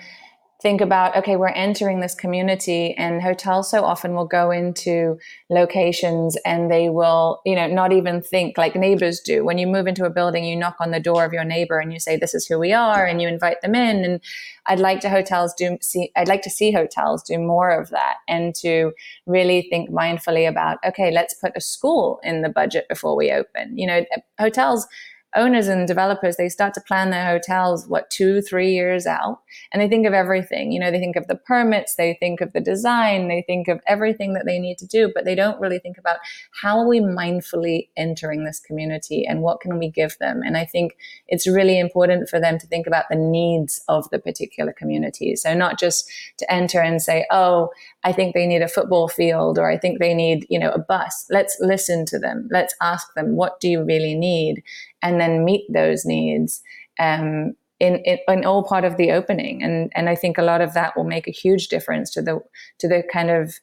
think 0.61 0.81
about 0.81 1.15
okay 1.15 1.35
we're 1.35 1.49
entering 1.49 1.99
this 1.99 2.15
community 2.15 2.95
and 2.95 3.21
hotels 3.21 3.69
so 3.69 3.83
often 3.85 4.15
will 4.15 4.25
go 4.25 4.49
into 4.49 5.17
locations 5.51 6.35
and 6.45 6.71
they 6.71 6.89
will 6.89 7.41
you 7.45 7.55
know 7.55 7.67
not 7.67 7.93
even 7.93 8.21
think 8.21 8.57
like 8.57 8.75
neighbors 8.75 9.19
do. 9.19 9.45
When 9.45 9.59
you 9.59 9.67
move 9.67 9.85
into 9.85 10.05
a 10.05 10.09
building 10.09 10.45
you 10.45 10.55
knock 10.55 10.77
on 10.79 10.91
the 10.91 10.99
door 10.99 11.23
of 11.25 11.33
your 11.33 11.43
neighbor 11.43 11.79
and 11.79 11.93
you 11.93 11.99
say 11.99 12.17
this 12.17 12.33
is 12.33 12.47
who 12.47 12.57
we 12.57 12.73
are 12.73 13.05
and 13.05 13.21
you 13.21 13.27
invite 13.27 13.61
them 13.61 13.75
in. 13.75 14.03
And 14.03 14.21
i'd 14.65 14.79
like 14.79 14.99
to 15.01 15.09
hotels 15.09 15.53
do 15.53 15.77
see 15.81 16.11
i'd 16.15 16.27
like 16.27 16.41
to 16.41 16.49
see 16.49 16.71
hotels 16.71 17.21
do 17.23 17.37
more 17.37 17.69
of 17.69 17.89
that 17.91 18.15
and 18.27 18.53
to 18.55 18.91
really 19.27 19.67
think 19.69 19.91
mindfully 19.91 20.49
about 20.49 20.79
okay 20.85 21.11
let's 21.11 21.35
put 21.35 21.51
a 21.55 21.61
school 21.61 22.19
in 22.23 22.41
the 22.41 22.49
budget 22.49 22.87
before 22.89 23.15
we 23.15 23.31
open. 23.31 23.77
You 23.77 23.85
know 23.85 24.05
hotels 24.39 24.87
owners 25.35 25.67
and 25.67 25.87
developers 25.87 26.37
they 26.37 26.49
start 26.49 26.73
to 26.73 26.81
plan 26.81 27.09
their 27.09 27.25
hotels 27.25 27.87
what 27.87 28.09
two 28.09 28.41
three 28.41 28.71
years 28.71 29.05
out 29.05 29.41
and 29.71 29.81
they 29.81 29.87
think 29.87 30.07
of 30.07 30.13
everything. 30.13 30.71
You 30.71 30.79
know 30.79 30.91
they 30.91 30.99
think 30.99 31.15
of 31.15 31.27
the 31.27 31.35
permits 31.35 31.95
they 31.95 32.17
think 32.19 32.41
of 32.41 32.53
the 32.53 32.61
design 32.61 33.27
they 33.27 33.43
think 33.45 33.67
of 33.67 33.81
everything 33.87 34.33
that 34.33 34.45
they 34.45 34.59
need 34.59 34.77
to 34.79 34.87
do 34.87 35.11
but 35.13 35.25
they 35.25 35.35
don't 35.35 35.59
really 35.59 35.79
think 35.79 35.97
about 35.97 36.17
how 36.61 36.79
are 36.79 36.87
we 36.87 36.99
mindfully 36.99 37.89
entering 37.97 38.45
this 38.45 38.59
community 38.59 39.25
and 39.25 39.41
what 39.41 39.59
can 39.59 39.77
we 39.77 39.89
give 39.89 40.17
them. 40.19 40.41
And 40.45 40.57
i 40.57 40.65
think 40.65 40.97
it's 41.27 41.47
really 41.47 41.79
important 41.79 42.29
for 42.29 42.39
them 42.39 42.57
to 42.59 42.67
think 42.67 42.87
about 42.87 43.05
the 43.09 43.15
needs 43.15 43.81
of 43.87 44.09
the 44.09 44.19
particular 44.19 44.73
community. 44.73 45.35
So 45.35 45.53
not 45.53 45.79
just 45.79 46.09
to 46.37 46.51
enter 46.51 46.81
and 46.81 47.01
say 47.01 47.25
oh 47.31 47.69
i 48.03 48.11
think 48.11 48.33
they 48.33 48.47
need 48.47 48.61
a 48.61 48.67
football 48.67 49.07
field 49.07 49.59
or 49.59 49.69
i 49.69 49.77
think 49.77 49.99
they 49.99 50.13
need 50.13 50.45
you 50.49 50.59
know 50.59 50.71
a 50.71 50.79
bus. 50.79 51.25
Let's 51.29 51.57
listen 51.59 52.05
to 52.07 52.19
them. 52.19 52.47
Let's 52.51 52.73
ask 52.81 53.13
them 53.13 53.35
what 53.35 53.59
do 53.59 53.67
you 53.67 53.83
really 53.83 54.15
need 54.15 54.63
and 55.01 55.19
then 55.19 55.45
meet 55.45 55.65
those 55.71 56.05
needs 56.05 56.61
um, 56.99 57.53
in, 57.79 57.97
in, 57.97 58.17
in 58.27 58.45
all 58.45 58.63
part 58.63 58.83
of 58.83 58.97
the 58.97 59.11
opening. 59.11 59.63
And 59.63 59.91
and 59.95 60.09
I 60.09 60.15
think 60.15 60.37
a 60.37 60.43
lot 60.43 60.61
of 60.61 60.73
that 60.73 60.95
will 60.95 61.03
make 61.03 61.27
a 61.27 61.31
huge 61.31 61.67
difference 61.67 62.11
to 62.11 62.21
the 62.21 62.39
to 62.79 62.87
the 62.87 63.03
kind 63.11 63.29
of 63.29 63.53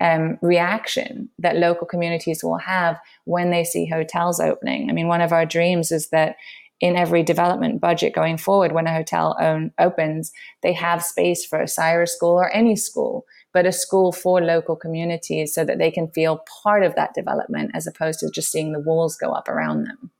um, 0.00 0.38
reaction 0.42 1.30
that 1.38 1.56
local 1.56 1.86
communities 1.86 2.44
will 2.44 2.58
have 2.58 2.98
when 3.24 3.50
they 3.50 3.64
see 3.64 3.86
hotels 3.86 4.40
opening. 4.40 4.90
I 4.90 4.92
mean, 4.92 5.08
one 5.08 5.22
of 5.22 5.32
our 5.32 5.46
dreams 5.46 5.90
is 5.90 6.10
that 6.10 6.36
in 6.80 6.96
every 6.96 7.22
development 7.22 7.80
budget 7.80 8.14
going 8.14 8.36
forward, 8.36 8.72
when 8.72 8.86
a 8.86 8.92
hotel 8.92 9.34
own, 9.40 9.72
opens, 9.78 10.30
they 10.62 10.74
have 10.74 11.02
space 11.02 11.44
for 11.44 11.60
a 11.60 11.64
Saira 11.64 12.06
school 12.06 12.34
or 12.34 12.54
any 12.54 12.76
school, 12.76 13.24
but 13.54 13.64
a 13.64 13.72
school 13.72 14.12
for 14.12 14.42
local 14.42 14.76
communities 14.76 15.54
so 15.54 15.64
that 15.64 15.78
they 15.78 15.90
can 15.90 16.08
feel 16.08 16.44
part 16.62 16.82
of 16.82 16.94
that 16.94 17.14
development 17.14 17.70
as 17.72 17.86
opposed 17.86 18.20
to 18.20 18.30
just 18.30 18.52
seeing 18.52 18.72
the 18.72 18.80
walls 18.80 19.16
go 19.16 19.32
up 19.32 19.48
around 19.48 19.84
them. 19.84 20.10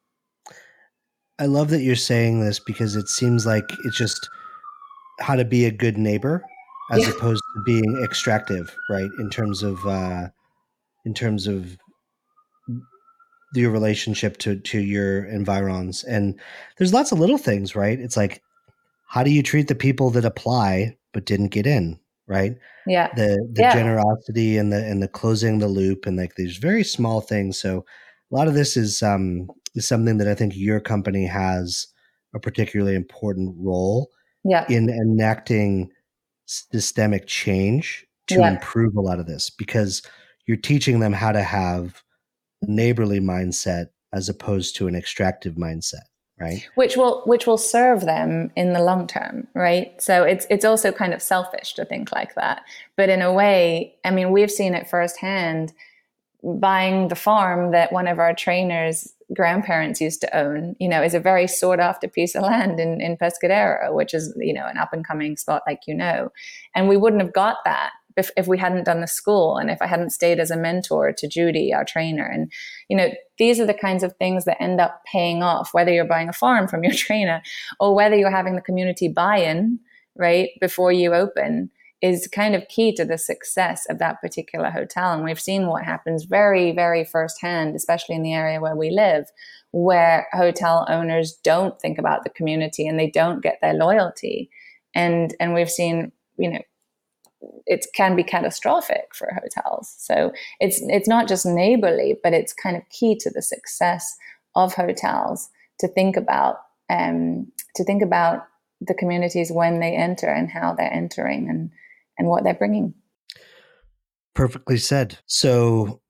I 1.39 1.47
love 1.47 1.71
that 1.71 1.83
you're 1.83 1.97
saying 1.97 2.41
this 2.41 2.59
because 2.59 2.97
it 2.97 3.09
seems 3.09 3.45
like 3.45 3.71
it's 3.85 3.97
just 3.97 4.29
how 5.21 5.37
to 5.37 5.45
be 5.45 5.67
a 5.67 5.71
good 5.71 5.99
neighbor 5.99 6.45
as 6.91 7.03
yeah. 7.03 7.11
opposed 7.11 7.43
to 7.55 7.63
being 7.65 8.03
extractive, 8.05 8.75
right? 8.91 9.11
In 9.19 9.31
terms 9.31 9.63
of 9.63 9.85
uh, 9.87 10.29
in 11.05 11.15
terms 11.15 11.47
of 11.47 11.77
your 13.55 13.71
relationship 13.71 14.39
to 14.39 14.57
to 14.57 14.79
your 14.79 15.25
environs, 15.25 16.05
and 16.05 16.39
there's 16.79 16.95
lots 16.95 17.13
of 17.13 17.19
little 17.19 17.39
things, 17.39 17.77
right? 17.77 17.99
It's 17.99 18.17
like 18.17 18.43
how 19.07 19.23
do 19.23 19.31
you 19.31 19.43
treat 19.43 19.69
the 19.69 19.75
people 19.75 20.11
that 20.11 20.25
apply 20.25 20.97
but 21.13 21.27
didn't 21.27 21.49
get 21.49 21.67
in, 21.67 21.99
right? 22.27 22.57
Yeah, 22.87 23.13
the 23.15 23.47
the 23.53 23.63
yeah. 23.63 23.75
generosity 23.75 24.57
and 24.57 24.73
the 24.73 24.85
and 24.85 25.03
the 25.03 25.09
closing 25.09 25.59
the 25.59 25.69
loop 25.69 26.07
and 26.07 26.17
like 26.17 26.35
these 26.37 26.57
very 26.57 26.85
small 26.85 27.21
things. 27.21 27.59
So 27.59 27.85
a 28.31 28.35
lot 28.35 28.49
of 28.49 28.55
this 28.55 28.77
is 28.77 29.03
um 29.03 29.49
is 29.77 29.87
something 29.87 30.19
that 30.19 30.29
I 30.29 30.35
think 30.35 30.57
your 30.57 30.81
company 30.81 31.27
has 31.27 31.87
a 32.35 32.41
particularly 32.41 32.95
important 32.95 33.55
role 33.59 34.11
yeah. 34.45 34.67
in 34.69 34.89
enacting 34.89 35.91
systemic 36.47 37.27
change 37.27 38.07
to 38.29 38.37
yeah. 38.37 38.53
improve 38.53 38.97
a 38.97 39.01
lot 39.01 39.19
of 39.19 39.27
this 39.27 39.51
because 39.51 40.03
you're 40.47 40.57
teaching 40.57 41.01
them 41.01 41.13
how 41.13 41.33
to 41.33 41.43
have 41.43 42.03
a 42.63 42.71
neighborly 42.71 43.21
mindset 43.21 43.87
as 44.13 44.29
opposed 44.29 44.77
to 44.77 44.87
an 44.87 44.95
extractive 44.95 45.55
mindset 45.55 46.05
right 46.39 46.69
which 46.75 46.97
will 46.97 47.23
which 47.27 47.47
will 47.47 47.59
serve 47.59 48.03
them 48.03 48.51
in 48.57 48.73
the 48.73 48.83
long 48.83 49.07
term 49.07 49.47
right 49.55 50.01
so 50.01 50.23
it's 50.23 50.47
it's 50.51 50.65
also 50.65 50.93
kind 50.93 51.15
of 51.15 51.23
selfish 51.23 51.75
to 51.75 51.85
think 51.85 52.13
like 52.13 52.35
that 52.35 52.63
but 52.97 53.09
in 53.09 53.23
a 53.23 53.33
way 53.33 53.95
i 54.05 54.11
mean 54.11 54.31
we've 54.31 54.51
seen 54.51 54.75
it 54.75 54.89
firsthand 54.89 55.73
buying 56.43 57.09
the 57.09 57.17
farm 57.17 57.73
that 57.73 57.93
one 57.93 58.07
of 58.07 58.19
our 58.19 58.35
trainers 58.35 59.13
grandparents 59.35 60.01
used 60.01 60.21
to 60.21 60.37
own, 60.37 60.77
you 60.79 60.89
know, 60.89 61.03
is 61.03 61.15
a 61.15 61.21
very 61.21 61.47
sought 61.47 61.81
after 61.81 62.09
piece 62.09 62.35
of 62.35 62.43
land 62.43 62.79
in, 62.79 63.01
in 63.01 63.17
Pescadero, 63.17 63.93
which 63.93 64.15
is, 64.15 64.33
you 64.39 64.53
know, 64.53 64.67
an 64.67 64.79
up 64.79 64.93
and 64.93 65.07
coming 65.07 65.37
spot, 65.37 65.63
like 65.67 65.81
you 65.87 65.95
know. 65.95 66.31
And 66.75 66.89
we 66.89 66.97
wouldn't 66.97 67.23
have 67.23 67.33
got 67.33 67.59
that 67.65 67.91
if, 68.17 68.31
if 68.37 68.47
we 68.47 68.59
hadn't 68.59 68.85
done 68.85 69.01
the 69.01 69.07
school 69.07 69.57
and 69.59 69.71
if 69.71 69.83
I 69.83 69.87
hadn't 69.87 70.11
stayed 70.11 70.39
as 70.39 70.51
a 70.51 70.57
mentor 70.57 71.13
to 71.13 71.29
Judy, 71.29 71.75
our 71.75 71.85
trainer. 71.85 72.25
And, 72.25 72.51
you 72.89 72.97
know, 72.97 73.11
these 73.39 73.61
are 73.61 73.67
the 73.67 73.75
kinds 73.75 74.03
of 74.03 74.15
things 74.17 74.45
that 74.45 74.63
end 74.63 74.81
up 74.81 75.03
paying 75.11 75.43
off, 75.43 75.75
whether 75.75 75.93
you're 75.93 76.07
buying 76.07 76.29
a 76.29 76.33
farm 76.33 76.69
from 76.69 76.83
your 76.83 76.95
trainer 76.95 77.43
or 77.81 77.95
whether 77.95 78.17
you're 78.17 78.31
having 78.31 78.55
the 78.55 78.63
community 78.63 79.09
buy 79.09 79.39
in, 79.39 79.79
right, 80.17 80.51
before 80.61 80.93
you 80.93 81.15
open 81.15 81.71
is 82.03 82.29
kind 82.29 82.55
of 82.55 82.69
key 82.69 82.95
to 82.95 83.05
the 83.05 83.19
success 83.19 83.87
of 83.89 83.99
that 83.99 84.21
particular 84.21 84.71
hotel. 84.71 85.13
And 85.13 85.25
we've 85.25 85.41
seen 85.41 85.67
what 85.67 85.85
happens 85.85 86.25
very, 86.25 86.73
very 86.73 87.05
firsthand, 87.05 87.75
especially 87.75 88.15
in 88.15 88.23
the 88.23 88.35
area 88.35 88.61
where 88.61 88.77
we 88.77 88.91
live, 88.91 89.25
where 89.73 90.27
hotel 90.33 90.87
owners 90.89 91.39
don't 91.43 91.81
think 91.81 91.99
about 91.99 92.25
the 92.25 92.31
community 92.31 92.87
and 92.87 92.99
they 92.99 93.11
don't 93.11 93.43
get 93.43 93.59
their 93.63 93.75
loyalty. 93.75 94.51
And 94.95 95.35
and 95.41 95.55
we've 95.55 95.71
seen, 95.71 96.13
you 96.39 96.51
know, 96.51 96.63
it 97.67 97.87
can 97.95 98.15
be 98.15 98.23
catastrophic 98.23 99.15
for 99.15 99.33
hotels. 99.43 99.95
So 99.99 100.33
it's 100.61 100.81
it's 100.83 101.09
not 101.09 101.29
just 101.29 101.47
neighborly, 101.47 102.17
but 102.23 102.35
it's 102.35 102.53
kind 102.53 102.77
of 102.77 102.89
key 102.91 103.17
to 103.21 103.31
the 103.31 103.43
success 103.43 104.17
of 104.55 104.75
hotels 104.75 105.49
to 105.81 105.89
think 105.89 106.17
about 106.17 106.57
um, 106.91 107.51
to 107.75 107.85
think 107.85 108.03
about 108.03 108.47
the 108.81 108.95
communities 108.95 109.51
when 109.51 109.81
they 109.81 109.95
enter 109.95 110.29
and 110.29 110.51
how 110.51 110.75
they're 110.75 110.93
entering 110.93 111.49
and 111.49 111.71
and 112.19 112.29
what 112.29 112.45
they're 112.45 112.55
bringing. 112.55 112.95
Perfectly 114.35 114.79
said. 114.79 115.19
So, 115.27 116.01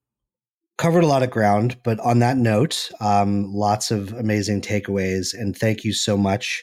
covered 0.78 1.04
a 1.04 1.08
lot 1.08 1.22
of 1.22 1.30
ground, 1.30 1.78
but 1.84 1.98
on 2.00 2.18
that 2.18 2.36
note, 2.36 2.90
um, 3.00 3.52
lots 3.52 3.90
of 3.90 4.12
amazing 4.12 4.60
takeaways. 4.60 5.32
And 5.32 5.56
thank 5.56 5.84
you 5.84 5.92
so 5.92 6.16
much 6.16 6.62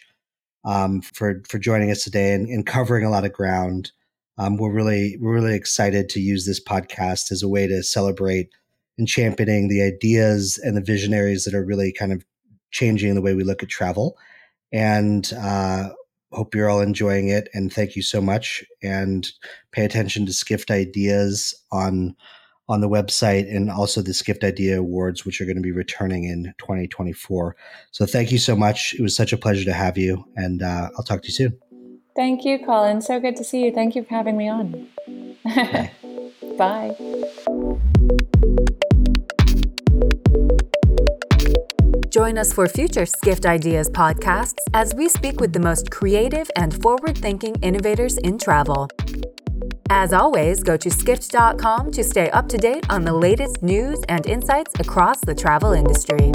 um, 0.66 1.02
for 1.02 1.42
for 1.48 1.60
joining 1.60 1.92
us 1.92 2.04
today 2.04 2.34
and, 2.34 2.48
and 2.48 2.66
covering 2.66 3.06
a 3.06 3.10
lot 3.10 3.26
of 3.26 3.34
ground. 3.34 3.92
Um, 4.38 4.58
we're 4.58 4.72
really 4.72 5.18
we're 5.20 5.34
really 5.34 5.56
excited 5.56 6.10
to 6.10 6.20
use 6.20 6.46
this 6.46 6.64
podcast 6.64 7.32
as 7.32 7.44
a 7.44 7.48
way 7.48 7.68
to 7.68 7.84
celebrate 7.84 8.50
and 8.98 9.08
championing 9.08 9.68
the 9.68 9.82
ideas 9.82 10.60
and 10.64 10.78
the 10.78 10.82
visionaries 10.82 11.46
that 11.46 11.54
are 11.54 11.66
really 11.66 11.92
kind 11.92 12.12
of 12.12 12.24
changing 12.72 13.16
the 13.16 13.22
way 13.22 13.34
we 13.34 13.44
look 13.44 13.64
at 13.64 13.70
travel. 13.70 14.18
And 14.72 15.32
uh, 15.38 15.90
hope 16.34 16.56
you're 16.56 16.70
all 16.70 16.82
enjoying 16.82 17.30
it. 17.30 17.50
And 17.54 17.72
thank 17.72 17.96
you 17.96 18.02
so 18.02 18.22
much. 18.22 18.64
And 18.82 19.30
pay 19.72 19.86
attention 19.86 20.26
to 20.26 20.34
Skift 20.34 20.72
Ideas 20.72 21.54
on 21.72 22.16
on 22.70 22.80
the 22.80 22.90
website 22.90 23.54
and 23.54 23.70
also 23.70 24.02
the 24.02 24.14
Skift 24.14 24.44
Idea 24.44 24.80
Awards, 24.80 25.26
which 25.26 25.42
are 25.42 25.46
going 25.46 25.58
to 25.58 25.62
be 25.62 25.72
returning 25.72 26.24
in 26.24 26.54
2024. 26.60 27.56
So 27.92 28.06
thank 28.06 28.32
you 28.32 28.38
so 28.38 28.56
much. 28.56 28.94
It 28.94 29.02
was 29.02 29.16
such 29.16 29.34
a 29.34 29.38
pleasure 29.38 29.66
to 29.66 29.74
have 29.74 29.98
you, 29.98 30.26
and 30.38 30.62
uh, 30.64 30.90
I'll 30.98 31.04
talk 31.04 31.22
to 31.24 31.28
you 31.28 31.34
soon. 31.34 31.60
Thank 32.16 32.46
you, 32.46 32.60
Colin. 32.66 33.02
So 33.02 33.20
good 33.20 33.36
to 33.38 33.44
see 33.44 33.66
you. 33.66 33.74
Thank 33.74 33.96
you 33.96 34.04
for 34.04 34.10
having 34.10 34.38
me 34.38 34.48
on. 34.48 34.88
Bye. 35.46 35.92
Bye. 36.58 37.30
Join 42.14 42.38
us 42.38 42.54
for 42.54 42.68
future 42.68 43.08
Skift 43.08 43.44
Ideas 43.44 43.90
podcasts 43.90 44.60
as 44.76 44.94
we 44.94 45.10
speak 45.10 45.40
with 45.40 45.52
the 45.52 45.60
most 45.60 45.90
creative 45.90 46.48
and 46.56 46.80
forward 46.80 47.18
thinking 47.18 47.56
innovators 47.64 48.20
in 48.20 48.38
travel. 48.38 48.88
As 49.90 50.14
always, 50.14 50.62
go 50.62 50.78
to 50.78 50.92
skift.com 50.92 51.92
to 51.92 52.04
stay 52.04 52.30
up 52.30 52.48
to 52.50 52.58
date 52.58 52.86
on 52.92 53.04
the 53.04 53.14
latest 53.14 53.64
news 53.64 54.00
and 54.10 54.28
insights 54.28 54.74
across 54.80 55.22
the 55.22 55.34
travel 55.34 55.72
industry. 55.72 56.32